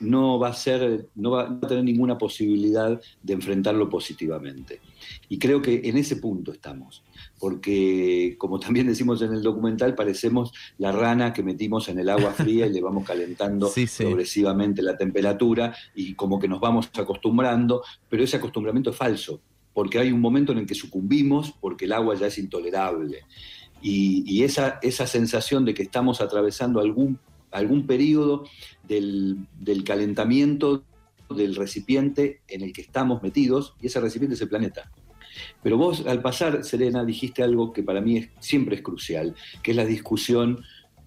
no 0.00 0.38
va 0.38 0.48
a 0.48 0.52
ser, 0.54 1.08
no 1.14 1.30
va 1.30 1.42
a 1.42 1.60
tener 1.60 1.84
ninguna 1.84 2.18
posibilidad 2.18 3.00
de 3.22 3.32
enfrentarlo 3.32 3.88
positivamente. 3.88 4.80
Y 5.28 5.38
creo 5.38 5.62
que 5.62 5.80
en 5.84 5.96
ese 5.96 6.16
punto 6.16 6.50
estamos, 6.52 7.04
porque 7.38 8.34
como 8.36 8.58
también 8.58 8.88
decimos 8.88 9.22
en 9.22 9.32
el 9.32 9.42
documental, 9.42 9.94
parecemos 9.94 10.52
la 10.78 10.90
rana 10.92 11.32
que 11.32 11.42
metimos 11.44 11.88
en 11.88 12.00
el 12.00 12.08
agua 12.08 12.32
fría 12.36 12.66
y 12.66 12.72
le 12.72 12.80
vamos 12.80 13.04
calentando 13.04 13.68
Sí, 13.68 13.86
sí. 13.86 14.02
progresivamente 14.04 14.82
la 14.82 14.96
temperatura 14.96 15.74
y 15.94 16.14
como 16.14 16.40
que 16.40 16.48
nos 16.48 16.60
vamos 16.60 16.90
acostumbrando, 16.98 17.82
pero 18.08 18.24
ese 18.24 18.38
acostumbramiento 18.38 18.90
es 18.90 18.96
falso, 18.96 19.40
porque 19.74 19.98
hay 19.98 20.12
un 20.12 20.20
momento 20.20 20.52
en 20.52 20.58
el 20.58 20.66
que 20.66 20.74
sucumbimos 20.74 21.52
porque 21.60 21.86
el 21.86 21.92
agua 21.92 22.14
ya 22.14 22.26
es 22.26 22.38
intolerable. 22.38 23.24
Y, 23.84 24.44
esa, 24.44 24.78
esa 24.82 25.08
sensación 25.08 25.64
de 25.64 25.74
que 25.74 25.82
estamos 25.82 26.20
atravesando 26.20 26.80
algún, 26.80 27.18
algún 27.50 27.86
periodo 27.86 28.44
del, 28.86 29.38
del 29.58 29.82
calentamiento 29.82 30.84
del 31.34 31.56
recipiente 31.56 32.42
en 32.46 32.62
el 32.62 32.72
que 32.72 32.82
estamos 32.82 33.22
metidos, 33.22 33.74
y 33.80 33.86
ese 33.86 34.00
recipiente 34.00 34.34
es 34.34 34.42
el 34.42 34.48
planeta. 34.48 34.90
Pero 35.62 35.78
vos 35.78 36.04
al 36.06 36.20
pasar, 36.20 36.64
Serena, 36.64 37.04
dijiste 37.04 37.42
algo 37.42 37.72
que 37.72 37.82
para 37.82 38.00
mí 38.00 38.28
siempre 38.38 38.76
es 38.76 38.82
crucial, 38.82 39.34
que 39.62 39.70
es 39.70 39.76
la 39.76 39.84
discusión 39.84 40.62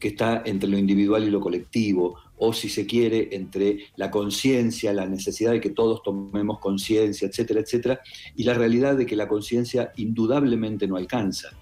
que 0.06 0.10
está 0.10 0.44
entre 0.46 0.70
lo 0.70 0.78
individual 0.78 1.24
y 1.24 1.32
lo 1.32 1.42
colectivo, 1.42 2.20
o 2.38 2.54
si 2.54 2.70
se 2.70 2.86
quiere, 2.86 3.30
entre 3.32 3.88
la 3.96 4.12
conciencia, 4.12 4.94
la 4.94 5.08
necesidad 5.08 5.52
de 5.52 5.60
que 5.60 5.72
todos 5.72 6.04
tomemos 6.04 6.60
conciencia, 6.60 7.28
etcétera, 7.28 7.62
etcétera, 7.62 8.02
y 8.36 8.44
la 8.44 8.54
realidad 8.54 8.96
de 8.96 9.08
que 9.08 9.16
la 9.16 9.28
conciencia 9.28 9.94
indudablemente 9.96 10.86
no 10.88 10.96
alcanza. 10.96 11.58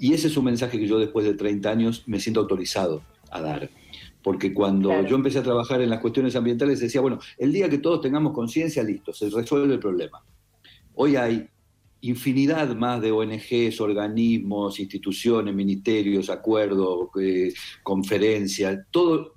Y 0.00 0.14
ese 0.14 0.26
es 0.26 0.36
un 0.36 0.46
mensaje 0.46 0.80
que 0.80 0.88
yo 0.88 0.98
después 0.98 1.24
de 1.24 1.34
30 1.34 1.70
años 1.70 2.02
me 2.06 2.18
siento 2.18 2.40
autorizado 2.40 3.02
a 3.30 3.40
dar. 3.40 3.70
Porque 4.20 4.52
cuando 4.52 4.88
Claro. 4.88 5.06
yo 5.06 5.14
empecé 5.14 5.38
a 5.38 5.44
trabajar 5.44 5.80
en 5.80 5.90
las 5.90 6.00
cuestiones 6.00 6.34
ambientales 6.34 6.80
decía, 6.80 7.00
bueno, 7.00 7.20
el 7.38 7.52
día 7.52 7.68
que 7.68 7.78
todos 7.78 8.00
tengamos 8.00 8.32
conciencia, 8.32 8.82
listo, 8.82 9.12
se 9.12 9.30
resuelve 9.30 9.72
el 9.74 9.78
problema. 9.78 10.24
Hoy 10.96 11.14
hay 11.14 11.48
infinidad 12.00 12.74
más 12.76 13.00
de 13.00 13.10
ONGs, 13.10 13.80
organismos, 13.80 14.78
instituciones, 14.78 15.54
ministerios, 15.54 16.30
acuerdos, 16.30 17.08
eh, 17.20 17.52
conferencias, 17.82 18.78
todo, 18.90 19.34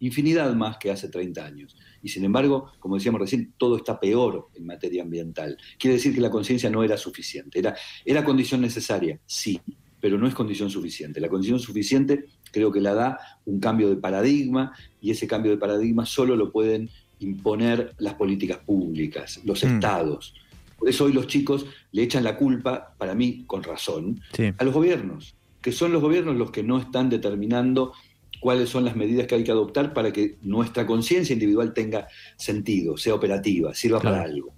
infinidad 0.00 0.52
más 0.54 0.78
que 0.78 0.90
hace 0.90 1.08
30 1.08 1.44
años. 1.44 1.76
Y 2.02 2.08
sin 2.08 2.24
embargo, 2.24 2.72
como 2.80 2.96
decíamos 2.96 3.20
recién, 3.20 3.52
todo 3.56 3.76
está 3.76 4.00
peor 4.00 4.48
en 4.54 4.66
materia 4.66 5.02
ambiental. 5.02 5.56
Quiere 5.78 5.94
decir 5.96 6.12
que 6.14 6.20
la 6.20 6.30
conciencia 6.30 6.68
no 6.68 6.82
era 6.82 6.96
suficiente. 6.96 7.60
Era, 7.60 7.76
era 8.04 8.24
condición 8.24 8.60
necesaria, 8.60 9.20
sí, 9.24 9.60
pero 10.00 10.18
no 10.18 10.26
es 10.26 10.34
condición 10.34 10.68
suficiente. 10.68 11.20
La 11.20 11.28
condición 11.28 11.60
suficiente 11.60 12.24
creo 12.50 12.72
que 12.72 12.80
la 12.80 12.94
da 12.94 13.18
un 13.44 13.60
cambio 13.60 13.88
de 13.88 13.96
paradigma 13.96 14.72
y 15.00 15.12
ese 15.12 15.28
cambio 15.28 15.52
de 15.52 15.58
paradigma 15.58 16.04
solo 16.04 16.34
lo 16.34 16.50
pueden 16.50 16.90
imponer 17.20 17.94
las 17.98 18.14
políticas 18.14 18.58
públicas, 18.58 19.40
los 19.44 19.62
Mm. 19.62 19.74
estados. 19.74 20.34
Por 20.82 20.88
eso 20.88 21.04
hoy 21.04 21.12
los 21.12 21.28
chicos 21.28 21.64
le 21.92 22.02
echan 22.02 22.24
la 22.24 22.36
culpa, 22.36 22.92
para 22.98 23.14
mí 23.14 23.44
con 23.46 23.62
razón, 23.62 24.20
Sí. 24.32 24.50
a 24.58 24.64
los 24.64 24.74
gobiernos, 24.74 25.36
que 25.60 25.70
son 25.70 25.92
los 25.92 26.02
gobiernos 26.02 26.34
los 26.34 26.50
que 26.50 26.64
no 26.64 26.76
están 26.80 27.08
determinando 27.08 27.92
cuáles 28.40 28.68
son 28.70 28.84
las 28.84 28.96
medidas 28.96 29.28
que 29.28 29.36
hay 29.36 29.44
que 29.44 29.52
adoptar 29.52 29.94
para 29.94 30.12
que 30.12 30.38
nuestra 30.42 30.84
conciencia 30.84 31.34
individual 31.34 31.72
tenga 31.72 32.08
sentido, 32.36 32.96
sea 32.96 33.14
operativa, 33.14 33.72
sirva 33.76 34.00
Claro. 34.00 34.16
para 34.16 34.28
algo. 34.28 34.52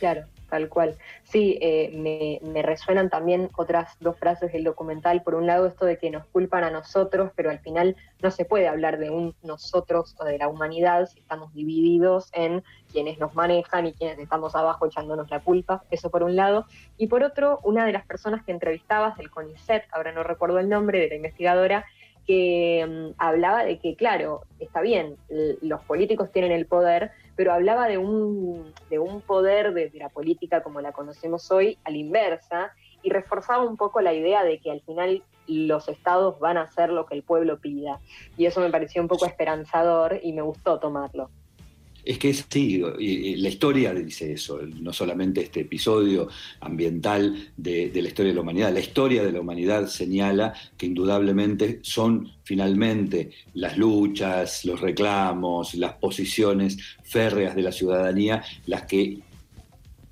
Claro, 0.00 0.22
Tal 0.54 0.68
cual. 0.68 0.96
Sí, 1.24 1.58
eh, 1.60 1.90
me, 1.96 2.38
me, 2.48 2.62
resuenan 2.62 3.10
también 3.10 3.50
otras 3.56 3.96
dos 3.98 4.16
frases 4.16 4.52
del 4.52 4.62
documental. 4.62 5.20
Por 5.24 5.34
un 5.34 5.48
lado, 5.48 5.66
esto 5.66 5.84
de 5.84 5.98
que 5.98 6.12
nos 6.12 6.26
culpan 6.26 6.62
a 6.62 6.70
nosotros, 6.70 7.32
pero 7.34 7.50
al 7.50 7.58
final 7.58 7.96
no 8.22 8.30
se 8.30 8.44
puede 8.44 8.68
hablar 8.68 8.98
de 8.98 9.10
un 9.10 9.34
nosotros 9.42 10.14
o 10.20 10.24
de 10.24 10.38
la 10.38 10.46
humanidad 10.46 11.06
si 11.06 11.18
estamos 11.18 11.52
divididos 11.54 12.30
en 12.34 12.62
quienes 12.92 13.18
nos 13.18 13.34
manejan 13.34 13.88
y 13.88 13.94
quienes 13.94 14.16
estamos 14.20 14.54
abajo 14.54 14.86
echándonos 14.86 15.28
la 15.28 15.40
culpa. 15.40 15.82
Eso 15.90 16.08
por 16.08 16.22
un 16.22 16.36
lado. 16.36 16.66
Y 16.98 17.08
por 17.08 17.24
otro, 17.24 17.58
una 17.64 17.84
de 17.84 17.90
las 17.90 18.06
personas 18.06 18.44
que 18.44 18.52
entrevistabas 18.52 19.16
del 19.16 19.32
CONICET, 19.32 19.86
ahora 19.90 20.12
no 20.12 20.22
recuerdo 20.22 20.60
el 20.60 20.68
nombre 20.68 21.00
de 21.00 21.08
la 21.08 21.16
investigadora, 21.16 21.84
que 22.26 22.86
mm, 22.86 23.14
hablaba 23.18 23.64
de 23.64 23.78
que, 23.78 23.96
claro, 23.96 24.42
está 24.58 24.80
bien, 24.80 25.16
los 25.62 25.82
políticos 25.82 26.30
tienen 26.32 26.52
el 26.52 26.66
poder, 26.66 27.10
pero 27.36 27.52
hablaba 27.52 27.88
de 27.88 27.98
un, 27.98 28.72
de 28.90 28.98
un 28.98 29.20
poder 29.20 29.74
de, 29.74 29.90
la 29.94 30.08
política 30.08 30.62
como 30.62 30.80
la 30.80 30.92
conocemos 30.92 31.50
hoy 31.50 31.78
a 31.84 31.90
la 31.90 31.96
inversa 31.96 32.72
y 33.02 33.10
reforzaba 33.10 33.64
un 33.64 33.76
poco 33.76 34.00
la 34.00 34.14
idea 34.14 34.44
de 34.44 34.58
que 34.60 34.70
al 34.70 34.80
final 34.80 35.22
los 35.46 35.88
estados 35.88 36.38
van 36.38 36.56
a 36.56 36.62
hacer 36.62 36.90
lo 36.90 37.06
que 37.06 37.14
el 37.14 37.22
pueblo 37.22 37.60
pida. 37.60 38.00
Y 38.36 38.46
eso 38.46 38.60
me 38.60 38.70
pareció 38.70 39.02
un 39.02 39.08
poco 39.08 39.26
esperanzador 39.26 40.20
y 40.22 40.32
me 40.32 40.42
gustó 40.42 40.78
tomarlo. 40.78 41.30
Es 42.04 42.18
que 42.18 42.34
sí, 42.34 42.78
la 42.78 43.48
historia 43.48 43.94
dice 43.94 44.32
eso, 44.32 44.60
no 44.62 44.92
solamente 44.92 45.40
este 45.40 45.60
episodio 45.60 46.28
ambiental 46.60 47.52
de, 47.56 47.90
la 47.94 48.08
historia 48.08 48.30
de 48.30 48.34
la 48.34 48.42
humanidad, 48.42 48.72
la 48.72 48.80
historia 48.80 49.24
de 49.24 49.32
la 49.32 49.40
humanidad 49.40 49.86
señala 49.86 50.52
que 50.76 50.86
indudablemente 50.86 51.80
son 51.82 52.30
finalmente 52.42 53.30
las 53.54 53.78
luchas, 53.78 54.64
los 54.66 54.80
reclamos, 54.80 55.74
las 55.74 55.94
posiciones 55.94 56.76
férreas 57.02 57.54
de 57.56 57.62
la 57.62 57.72
ciudadanía 57.72 58.44
las 58.66 58.82
que 58.82 59.20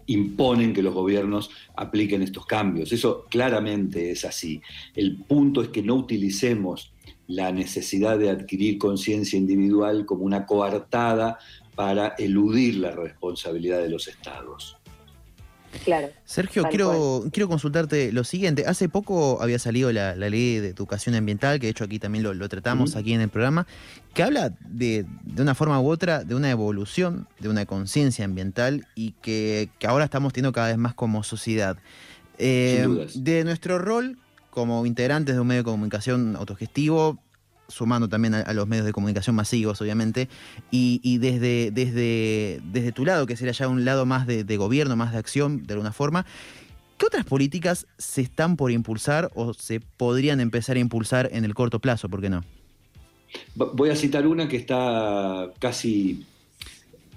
imponen 0.06 0.73
que 0.73 0.82
los 0.82 0.94
gobiernos 0.94 1.50
apliquen 1.76 2.23
estos 2.23 2.47
cambios. 2.47 2.92
Eso 2.92 3.26
claramente 3.30 4.11
es 4.11 4.25
así. 4.25 4.61
El 4.94 5.16
punto 5.16 5.62
es 5.62 5.68
que 5.68 5.82
no 5.82 5.94
utilicemos 5.94 6.92
la 7.26 7.52
necesidad 7.52 8.18
de 8.18 8.30
adquirir 8.30 8.78
conciencia 8.78 9.38
individual 9.38 10.04
como 10.04 10.25
una 10.25 10.44
coartada 10.44 11.38
para 11.75 12.09
eludir 12.18 12.76
la 12.76 12.90
responsabilidad 12.90 13.80
de 13.80 13.88
los 13.88 14.09
estados. 14.09 14.76
Claro. 15.85 16.09
Sergio, 16.25 16.64
quiero, 16.64 17.25
quiero 17.33 17.49
consultarte 17.49 18.12
lo 18.12 18.25
siguiente. 18.25 18.64
Hace 18.67 18.88
poco 18.88 19.41
había 19.43 19.59
salido 19.59 19.91
la, 19.93 20.14
ley 20.14 20.59
de 20.59 20.69
educación 20.69 21.14
ambiental, 21.14 21.59
que 21.59 21.67
de 21.67 21.71
hecho 21.71 21.85
aquí 21.85 21.99
también 21.99 22.25
lo, 22.25 22.49
tratamos 22.49 22.97
aquí 22.97 23.12
en 23.12 23.21
el 23.21 23.29
programa, 23.29 23.67
que 24.14 24.23
habla 24.23 24.52
de, 24.61 25.07
de, 25.25 25.43
una 25.43 25.55
forma 25.55 25.81
u 25.81 25.88
otra 25.88 26.25
de 26.25 26.35
una 26.35 26.50
evolución, 26.50 27.26
de 27.38 27.49
una 27.49 27.67
conciencia 27.67 28.25
ambiental 28.25 28.87
y 28.95 29.12
que, 29.23 29.71
ahora 29.87 30.05
estamos 30.05 30.33
teniendo 30.33 30.52
cada 30.52 30.69
vez 30.69 30.79
más 30.79 30.95
como 30.95 31.23
sociedad. 31.23 31.76
Eh, 32.38 32.87
de 33.14 33.45
nuestro 33.45 33.79
rol 33.79 34.19
como 34.50 34.85
integrantes 34.85 35.35
de 35.35 35.41
un 35.41 35.47
medio 35.47 35.62
de 35.62 35.64
comunicación 35.64 36.37
autogestivo, 36.37 37.19
sumando 37.69 38.09
también 38.09 38.35
a, 38.35 38.52
los 38.52 38.66
medios 38.66 38.87
de 38.87 38.92
comunicación 38.92 39.37
masivos, 39.37 39.81
obviamente, 39.81 40.28
y, 40.71 41.19
desde, 41.19 42.92
tu 42.92 43.04
lado, 43.04 43.26
que 43.26 43.37
sería 43.37 43.52
ya 43.52 43.69
un 43.69 43.85
lado 43.85 44.07
más 44.07 44.26
de, 44.26 44.57
gobierno, 44.57 44.97
más 44.97 45.12
de 45.12 45.19
acción, 45.19 45.64
de 45.66 45.75
alguna 45.75 45.92
forma, 45.92 46.26
¿qué 46.99 47.07
otras 47.07 47.25
políticas 47.25 47.87
se 47.99 48.21
están 48.21 48.57
por 48.57 48.71
impulsar 48.71 49.31
o 49.35 49.54
se 49.54 49.81
podrían 49.81 50.40
empezar 50.40 50.76
a 50.76 50.81
impulsar 50.81 51.28
en 51.33 51.45
el 51.45 51.54
corto 51.54 51.81
plazo? 51.81 52.09
¿Por 52.09 52.21
qué 52.21 52.31
no? 52.31 52.45
Voy 53.54 53.90
a 53.90 53.97
citar 53.97 54.26
una 54.26 54.49
que 54.49 54.57
está 54.57 55.50
casi 55.59 56.26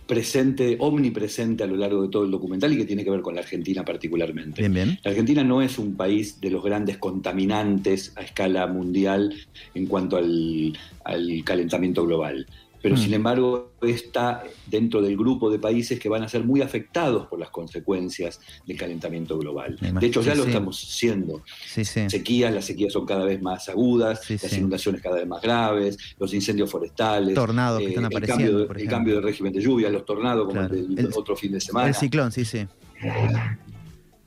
presente, 0.08 0.78
omnipresente 0.80 1.64
a 1.64 1.68
lo 1.68 1.76
largo 1.76 2.04
de 2.04 2.10
todo 2.10 2.26
el 2.26 2.32
documental 2.32 2.74
y 2.74 2.78
que 2.78 2.86
tiene 2.86 3.04
que 3.04 3.10
ver 3.10 3.22
con 3.22 3.36
la 3.36 3.42
Argentina 3.42 3.84
particularmente. 3.84 4.62
Bien, 4.62 4.74
bien. 4.74 5.00
La 5.04 5.12
Argentina 5.12 5.44
no 5.44 5.62
es 5.62 5.78
un 5.80 5.96
país 5.96 6.40
de 6.40 6.50
los 6.52 6.64
grandes 6.64 6.98
contaminantes 6.98 8.14
a 8.16 8.22
escala 8.22 8.68
mundial 8.68 9.34
en 9.74 9.86
cuanto 9.88 10.18
al, 10.18 10.78
al 11.04 11.44
calentamiento 11.44 12.06
global 12.06 12.46
pero 12.86 12.98
mm. 12.98 13.00
sin 13.00 13.14
embargo 13.16 13.72
está 13.82 14.44
dentro 14.68 15.02
del 15.02 15.18
grupo 15.18 15.50
de 15.50 15.58
países 15.58 16.00
que 16.00 16.08
van 16.08 16.22
a 16.22 16.30
ser 16.30 16.44
muy 16.44 16.62
afectados 16.62 17.26
por 17.26 17.40
las 17.40 17.50
consecuencias 17.50 18.40
del 18.64 18.78
calentamiento 18.78 19.40
global. 19.40 19.76
De 19.80 20.06
hecho, 20.06 20.22
ya 20.22 20.36
lo 20.36 20.44
estamos 20.44 20.80
siendo. 20.82 21.42
Sequías, 21.66 22.54
las 22.54 22.66
sequías 22.66 22.94
son 22.94 23.08
cada 23.08 23.26
vez 23.26 23.42
más 23.42 23.70
agudas, 23.70 24.30
las 24.30 24.54
inundaciones 24.54 25.02
cada 25.02 25.16
vez 25.16 25.26
más 25.26 25.42
graves, 25.42 25.98
los 26.20 26.32
incendios 26.36 26.70
forestales, 26.70 27.34
tornados 27.34 27.80
que 27.80 27.88
están 27.88 28.04
eh, 28.04 28.08
apareciendo. 28.08 28.44
El 28.44 28.68
cambio, 28.68 28.84
el 28.84 28.88
cambio 28.88 29.16
de 29.16 29.22
régimen 29.22 29.52
de 29.52 29.62
lluvia, 29.62 29.90
los 29.90 30.06
tornados, 30.06 30.46
como 30.46 30.62
el, 30.62 31.10
otro 31.16 31.36
fin 31.36 31.54
de 31.54 31.62
semana. 31.62 31.88
El 31.88 31.96
ciclón, 31.96 32.32
sí, 32.32 32.46
sí. 32.46 32.68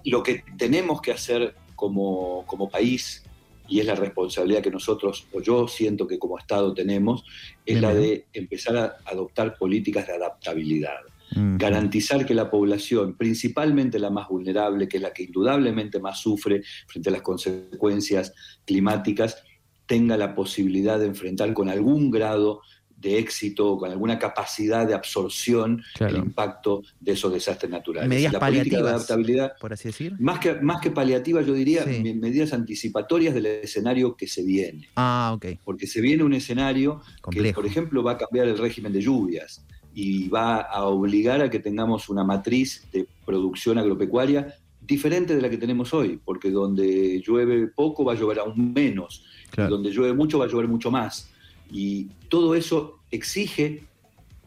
Lo 0.04 0.20
que 0.20 0.42
tenemos 0.56 1.00
que 1.00 1.12
hacer 1.12 1.54
como, 1.76 2.44
como 2.44 2.68
país 2.68 3.22
y 3.68 3.80
es 3.80 3.86
la 3.86 3.94
responsabilidad 3.94 4.62
que 4.62 4.70
nosotros, 4.70 5.26
o 5.32 5.40
yo 5.40 5.68
siento 5.68 6.06
que 6.06 6.18
como 6.18 6.38
Estado 6.38 6.72
tenemos, 6.72 7.24
es 7.64 7.80
la 7.80 7.94
de 7.94 8.26
empezar 8.32 8.76
a 8.76 8.96
adoptar 9.04 9.56
políticas 9.58 10.06
de 10.06 10.14
adaptabilidad. 10.14 10.96
Garantizar 11.30 12.24
que 12.24 12.32
la 12.32 12.50
población, 12.50 13.14
principalmente 13.14 13.98
la 13.98 14.08
más 14.08 14.28
vulnerable, 14.28 14.88
que 14.88 14.96
es 14.96 15.02
la 15.02 15.12
que 15.12 15.24
indudablemente 15.24 16.00
más 16.00 16.20
sufre 16.20 16.62
frente 16.86 17.10
a 17.10 17.12
las 17.12 17.22
consecuencias 17.22 18.32
climáticas, 18.64 19.44
tenga 19.86 20.16
la 20.16 20.34
posibilidad 20.34 20.98
de 20.98 21.06
enfrentar 21.06 21.52
con 21.52 21.68
algún 21.68 22.10
grado 22.10 22.62
de 23.00 23.18
éxito, 23.18 23.78
con 23.78 23.90
alguna 23.90 24.18
capacidad 24.18 24.86
de 24.86 24.94
absorción 24.94 25.82
el 26.00 26.16
impacto 26.16 26.82
de 26.98 27.12
esos 27.12 27.32
desastres 27.32 27.70
naturales. 27.70 28.08
Medidas 28.08 28.32
la 28.32 28.40
paliativas, 28.40 28.82
de 28.82 28.88
adaptabilidad, 28.88 29.52
por 29.60 29.72
así 29.72 29.88
decir. 29.88 30.14
Más 30.18 30.40
que, 30.40 30.54
más 30.54 30.80
que 30.80 30.90
paliativas, 30.90 31.46
yo 31.46 31.54
diría 31.54 31.84
medidas 31.86 32.52
anticipatorias 32.52 33.34
del 33.34 33.46
escenario 33.46 34.16
que 34.16 34.26
se 34.26 34.42
viene. 34.42 34.88
Ah, 34.96 35.32
ok. 35.34 35.46
Porque 35.64 35.86
se 35.86 36.00
viene 36.00 36.24
un 36.24 36.34
escenario 36.34 37.00
que, 37.30 37.52
por 37.52 37.66
ejemplo, 37.66 38.02
va 38.02 38.12
a 38.12 38.18
cambiar 38.18 38.48
el 38.48 38.58
régimen 38.58 38.92
de 38.92 39.00
lluvias 39.00 39.64
y 39.94 40.28
va 40.28 40.60
a 40.60 40.84
obligar 40.84 41.40
a 41.40 41.50
que 41.50 41.60
tengamos 41.60 42.08
una 42.08 42.24
matriz 42.24 42.86
de 42.92 43.06
producción 43.24 43.78
agropecuaria 43.78 44.56
diferente 44.80 45.36
de 45.36 45.42
la 45.42 45.50
que 45.50 45.58
tenemos 45.58 45.92
hoy, 45.92 46.18
porque 46.24 46.50
donde 46.50 47.20
llueve 47.20 47.68
poco 47.68 48.04
va 48.04 48.14
a 48.14 48.16
llover 48.16 48.38
aún 48.38 48.72
menos, 48.72 49.24
y 49.56 49.60
donde 49.62 49.90
llueve 49.90 50.14
mucho 50.14 50.38
va 50.38 50.46
a 50.46 50.48
llover 50.48 50.66
mucho 50.66 50.90
más. 50.90 51.30
Y 51.70 52.06
todo 52.28 52.54
eso 52.54 53.00
exige 53.10 53.82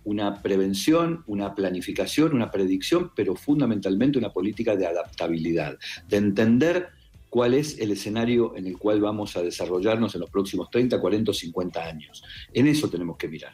una 0.04 0.42
prevención, 0.42 1.24
una 1.28 1.54
planificación, 1.54 2.34
una 2.34 2.50
predicción, 2.50 3.12
pero 3.16 3.36
fundamentalmente 3.36 4.18
una 4.18 4.34
política 4.34 4.76
de 4.76 4.88
adaptabilidad, 4.88 5.78
de 6.08 6.18
entender 6.18 6.90
cuál 7.30 7.54
es 7.54 7.80
el 7.80 7.92
escenario 7.92 8.56
en 8.58 8.68
el 8.68 8.78
cual 8.78 9.00
vamos 9.00 9.38
a 9.38 9.42
desarrollarnos 9.42 10.14
en 10.16 10.22
los 10.22 10.30
próximos 10.30 10.70
30, 10.70 11.00
40 11.00 11.32
o 11.32 11.34
50 11.34 11.84
años. 11.84 12.24
En 12.54 12.68
eso 12.68 12.90
tenemos 12.90 13.18
que 13.18 13.28
mirar. 13.28 13.54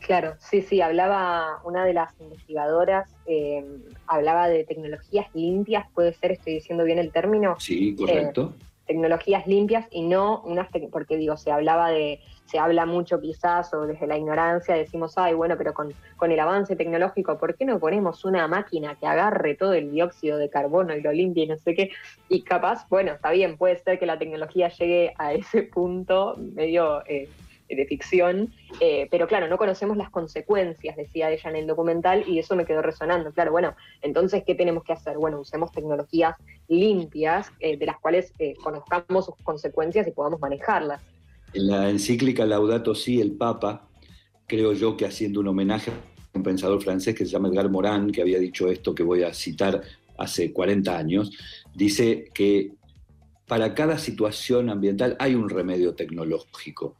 Claro, 0.00 0.36
sí, 0.38 0.62
sí, 0.62 0.80
hablaba 0.80 1.60
una 1.64 1.84
de 1.84 1.92
las 1.92 2.12
investigadoras, 2.20 3.10
eh, 3.26 3.64
hablaba 4.06 4.46
de 4.46 4.62
tecnologías 4.62 5.26
limpias, 5.34 5.86
puede 5.94 6.12
ser, 6.12 6.30
estoy 6.30 6.54
diciendo 6.54 6.84
bien 6.84 6.98
el 6.98 7.10
término. 7.10 7.56
Sí, 7.58 7.96
correcto. 7.96 8.54
Eh, 8.56 8.65
tecnologías 8.86 9.46
limpias 9.46 9.86
y 9.90 10.02
no 10.02 10.42
unas, 10.44 10.68
porque 10.90 11.16
digo, 11.16 11.36
se 11.36 11.50
hablaba 11.50 11.90
de, 11.90 12.20
se 12.46 12.58
habla 12.58 12.86
mucho 12.86 13.20
quizás 13.20 13.72
o 13.74 13.86
desde 13.86 14.06
la 14.06 14.16
ignorancia 14.16 14.74
decimos, 14.74 15.18
ay, 15.18 15.34
bueno, 15.34 15.56
pero 15.58 15.74
con, 15.74 15.92
con 16.16 16.30
el 16.32 16.40
avance 16.40 16.76
tecnológico, 16.76 17.38
¿por 17.38 17.56
qué 17.56 17.64
no 17.64 17.78
ponemos 17.78 18.24
una 18.24 18.46
máquina 18.48 18.94
que 18.94 19.06
agarre 19.06 19.54
todo 19.54 19.74
el 19.74 19.90
dióxido 19.90 20.38
de 20.38 20.48
carbono 20.48 20.94
y 20.94 21.02
lo 21.02 21.12
limpie 21.12 21.44
y 21.44 21.48
no 21.48 21.56
sé 21.58 21.74
qué? 21.74 21.90
Y 22.28 22.42
capaz, 22.42 22.88
bueno, 22.88 23.12
está 23.12 23.30
bien, 23.30 23.56
puede 23.56 23.76
ser 23.78 23.98
que 23.98 24.06
la 24.06 24.18
tecnología 24.18 24.68
llegue 24.68 25.12
a 25.18 25.32
ese 25.34 25.62
punto 25.62 26.36
medio... 26.38 27.02
Eh, 27.06 27.28
de 27.74 27.86
ficción, 27.86 28.52
eh, 28.80 29.08
pero 29.10 29.26
claro, 29.26 29.48
no 29.48 29.58
conocemos 29.58 29.96
las 29.96 30.10
consecuencias, 30.10 30.96
decía 30.96 31.30
ella 31.30 31.50
en 31.50 31.56
el 31.56 31.66
documental, 31.66 32.24
y 32.28 32.38
eso 32.38 32.54
me 32.54 32.64
quedó 32.64 32.82
resonando. 32.82 33.32
Claro, 33.32 33.52
bueno, 33.52 33.74
entonces, 34.02 34.44
¿qué 34.46 34.54
tenemos 34.54 34.84
que 34.84 34.92
hacer? 34.92 35.16
Bueno, 35.16 35.40
usemos 35.40 35.72
tecnologías 35.72 36.36
limpias, 36.68 37.50
eh, 37.60 37.76
de 37.76 37.86
las 37.86 37.98
cuales 37.98 38.32
eh, 38.38 38.54
conozcamos 38.62 39.26
sus 39.26 39.36
consecuencias 39.42 40.06
y 40.06 40.12
podamos 40.12 40.40
manejarlas. 40.40 41.00
En 41.52 41.68
la 41.68 41.90
encíclica 41.90 42.44
Laudato 42.44 42.94
Si, 42.94 43.20
el 43.20 43.32
Papa, 43.32 43.88
creo 44.46 44.72
yo 44.72 44.96
que 44.96 45.06
haciendo 45.06 45.40
un 45.40 45.48
homenaje 45.48 45.90
a 45.90 45.94
un 46.34 46.42
pensador 46.42 46.82
francés 46.82 47.14
que 47.14 47.24
se 47.24 47.32
llama 47.32 47.48
Edgar 47.48 47.70
Morin, 47.70 48.10
que 48.10 48.22
había 48.22 48.38
dicho 48.38 48.70
esto 48.70 48.94
que 48.94 49.02
voy 49.02 49.22
a 49.22 49.32
citar 49.32 49.80
hace 50.18 50.52
40 50.52 50.96
años, 50.96 51.32
dice 51.74 52.30
que 52.32 52.72
para 53.46 53.74
cada 53.74 53.98
situación 53.98 54.70
ambiental 54.70 55.16
hay 55.18 55.34
un 55.34 55.48
remedio 55.48 55.94
tecnológico. 55.94 56.96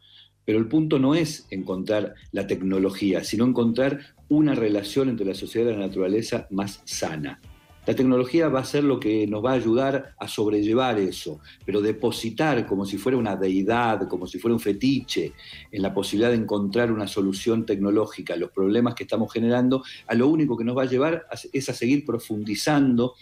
Pero 0.46 0.58
el 0.58 0.68
punto 0.68 0.98
no 0.98 1.14
es 1.14 1.46
encontrar 1.50 2.14
la 2.32 2.46
tecnología, 2.46 3.24
sino 3.24 3.44
encontrar 3.44 4.16
una 4.28 4.54
relación 4.54 5.10
entre 5.10 5.26
la 5.26 5.34
sociedad 5.34 5.68
y 5.68 5.72
la 5.74 5.86
naturaleza 5.86 6.46
más 6.50 6.80
sana. 6.84 7.40
La 7.86 7.94
tecnología 7.94 8.48
va 8.48 8.60
a 8.60 8.64
ser 8.64 8.82
lo 8.82 8.98
que 8.98 9.28
nos 9.28 9.44
va 9.44 9.52
a 9.52 9.54
ayudar 9.54 10.16
a 10.18 10.26
sobrellevar 10.26 10.98
eso, 10.98 11.38
pero 11.64 11.80
depositar 11.80 12.66
como 12.66 12.84
si 12.84 12.98
fuera 12.98 13.16
una 13.16 13.36
deidad, 13.36 14.08
como 14.08 14.26
si 14.26 14.40
fuera 14.40 14.54
un 14.54 14.60
fetiche, 14.60 15.34
en 15.70 15.82
la 15.82 15.94
posibilidad 15.94 16.30
de 16.30 16.36
encontrar 16.36 16.90
una 16.90 17.06
solución 17.06 17.64
tecnológica 17.64 18.34
a 18.34 18.38
los 18.38 18.50
problemas 18.50 18.96
que 18.96 19.04
estamos 19.04 19.32
generando, 19.32 19.84
a 20.08 20.14
lo 20.14 20.26
único 20.26 20.56
que 20.56 20.64
nos 20.64 20.76
va 20.76 20.82
a 20.82 20.86
llevar 20.86 21.26
es 21.52 21.68
a 21.68 21.72
seguir 21.72 22.04
profundizando 22.04 23.14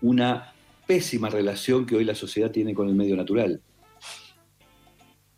una 0.00 0.54
pésima 0.86 1.28
relación 1.28 1.84
que 1.84 1.96
hoy 1.96 2.04
la 2.04 2.14
sociedad 2.14 2.50
tiene 2.50 2.72
con 2.72 2.88
el 2.88 2.94
medio 2.94 3.16
natural. 3.16 3.60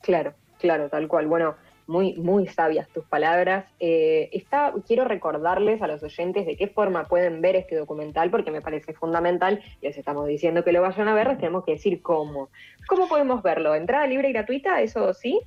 Claro, 0.02 0.34
claro, 0.58 0.88
tal 0.88 1.08
cual. 1.08 1.26
Bueno, 1.26 1.56
muy, 1.88 2.14
muy 2.14 2.46
sabias 2.46 2.86
tus 2.90 3.04
palabras. 3.04 3.64
Eh, 3.80 4.28
está, 4.32 4.74
quiero 4.86 5.04
recordarles 5.04 5.80
a 5.82 5.86
los 5.86 6.02
oyentes 6.02 6.46
de 6.46 6.56
qué 6.56 6.68
forma 6.68 7.08
pueden 7.08 7.40
ver 7.40 7.56
este 7.56 7.76
documental, 7.76 8.30
porque 8.30 8.50
me 8.50 8.60
parece 8.60 8.92
fundamental. 8.92 9.60
Les 9.80 9.96
estamos 9.96 10.28
diciendo 10.28 10.62
que 10.62 10.72
lo 10.72 10.82
vayan 10.82 11.08
a 11.08 11.14
ver, 11.14 11.28
les 11.28 11.38
tenemos 11.38 11.64
que 11.64 11.72
decir 11.72 12.02
cómo. 12.02 12.50
¿Cómo 12.86 13.08
podemos 13.08 13.42
verlo? 13.42 13.74
¿Entrada 13.74 14.06
libre 14.06 14.28
y 14.28 14.32
gratuita? 14.32 14.82
¿Eso 14.82 15.12
sí? 15.14 15.40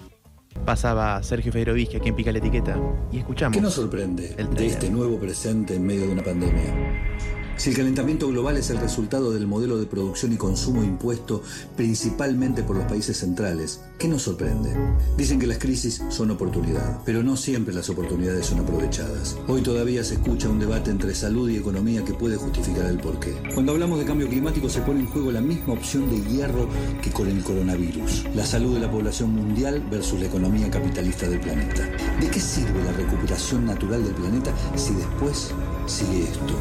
Pasaba 0.65 1.21
Sergio 1.23 1.51
Federovsky, 1.51 1.97
a 1.97 1.99
quien 1.99 2.15
pica 2.15 2.31
la 2.31 2.39
etiqueta, 2.39 2.77
y 3.11 3.19
escuchamos. 3.19 3.55
¿Qué 3.55 3.61
nos 3.61 3.73
sorprende 3.73 4.29
de 4.29 4.65
este 4.65 4.89
nuevo 4.89 5.19
presente 5.19 5.75
en 5.75 5.85
medio 5.85 6.07
de 6.07 6.13
una 6.13 6.23
pandemia? 6.23 7.36
Si 7.57 7.71
el 7.71 7.75
calentamiento 7.75 8.27
global 8.27 8.55
es 8.57 8.69
el 8.69 8.77
resultado 8.77 9.31
del 9.31 9.47
modelo 9.47 9.79
de 9.79 9.87
producción 9.87 10.31
y 10.31 10.37
consumo 10.37 10.83
impuesto 10.83 11.41
principalmente 11.75 12.61
por 12.61 12.75
los 12.75 12.85
países 12.85 13.17
centrales, 13.17 13.81
¿qué 13.97 14.07
nos 14.07 14.21
sorprende? 14.21 14.75
Dicen 15.17 15.39
que 15.39 15.47
las 15.47 15.57
crisis 15.57 16.03
son 16.09 16.29
oportunidad, 16.29 17.01
pero 17.03 17.23
no 17.23 17.35
siempre 17.35 17.73
las 17.73 17.89
oportunidades 17.89 18.45
son 18.45 18.59
aprovechadas. 18.59 19.37
Hoy 19.47 19.63
todavía 19.63 20.03
se 20.03 20.13
escucha 20.13 20.49
un 20.49 20.59
debate 20.59 20.91
entre 20.91 21.15
salud 21.15 21.49
y 21.49 21.57
economía 21.57 22.05
que 22.05 22.13
puede 22.13 22.37
justificar 22.37 22.85
el 22.85 22.99
porqué. 22.99 23.33
Cuando 23.55 23.71
hablamos 23.71 23.97
de 23.97 24.05
cambio 24.05 24.29
climático 24.29 24.69
se 24.69 24.81
pone 24.81 24.99
en 24.99 25.07
juego 25.07 25.31
la 25.31 25.41
misma 25.41 25.73
opción 25.73 26.07
de 26.11 26.21
hierro 26.29 26.69
que 27.01 27.09
con 27.09 27.27
el 27.27 27.43
coronavirus, 27.43 28.25
la 28.35 28.45
salud 28.45 28.75
de 28.75 28.81
la 28.81 28.91
población 28.91 29.33
mundial 29.33 29.83
versus 29.89 30.19
la 30.19 30.27
economía 30.27 30.69
capitalista 30.69 31.27
del 31.27 31.39
planeta. 31.39 31.89
¿De 32.21 32.29
qué 32.29 32.39
sirve 32.39 32.83
la 32.83 32.91
recuperación 32.91 33.65
natural 33.65 34.03
del 34.03 34.13
planeta 34.13 34.53
si 34.75 34.93
después 34.93 35.55
sigue 35.87 36.23
esto? 36.23 36.53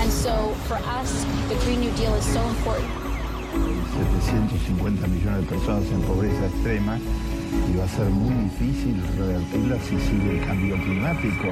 And 0.00 0.10
so 0.10 0.54
for 0.66 0.76
us, 0.76 1.24
the 1.48 1.54
Green 1.64 1.80
New 1.80 1.92
Deal 1.92 2.14
is 2.14 2.24
so 2.24 2.40
important. 2.40 3.10
750 4.24 5.08
millones 5.08 5.40
de 5.40 5.46
personas 5.46 5.84
en 5.90 6.02
pobreza 6.02 6.46
extrema 6.46 6.98
y 7.68 7.76
va 7.76 7.84
a 7.84 7.88
ser 7.88 8.06
muy 8.06 8.32
difícil 8.44 9.02
revertirla 9.18 9.76
si 9.80 9.98
sigue 9.98 10.38
el 10.38 10.46
cambio 10.46 10.76
climático. 10.76 11.48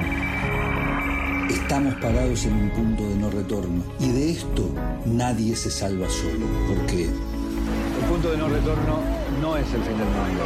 Estamos 1.49 1.95
parados 1.95 2.45
en 2.45 2.53
un 2.53 2.69
punto 2.69 3.09
de 3.09 3.15
no 3.15 3.29
retorno 3.29 3.83
y 3.99 4.11
de 4.11 4.31
esto 4.31 4.69
nadie 5.05 5.55
se 5.55 5.69
salva 5.69 6.07
solo, 6.09 6.45
porque 6.67 7.05
el 7.05 8.05
punto 8.07 8.31
de 8.31 8.37
no 8.37 8.47
retorno 8.47 9.01
no 9.41 9.57
es 9.57 9.65
el 9.73 9.81
fin 9.81 9.97
del 9.97 10.07
mundo, 10.07 10.43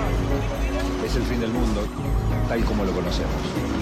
es 1.05 1.15
el 1.15 1.23
fin 1.23 1.39
del 1.39 1.51
mundo 1.51 1.81
tal 2.47 2.63
como 2.65 2.85
lo 2.85 2.91
conocemos. 2.91 3.72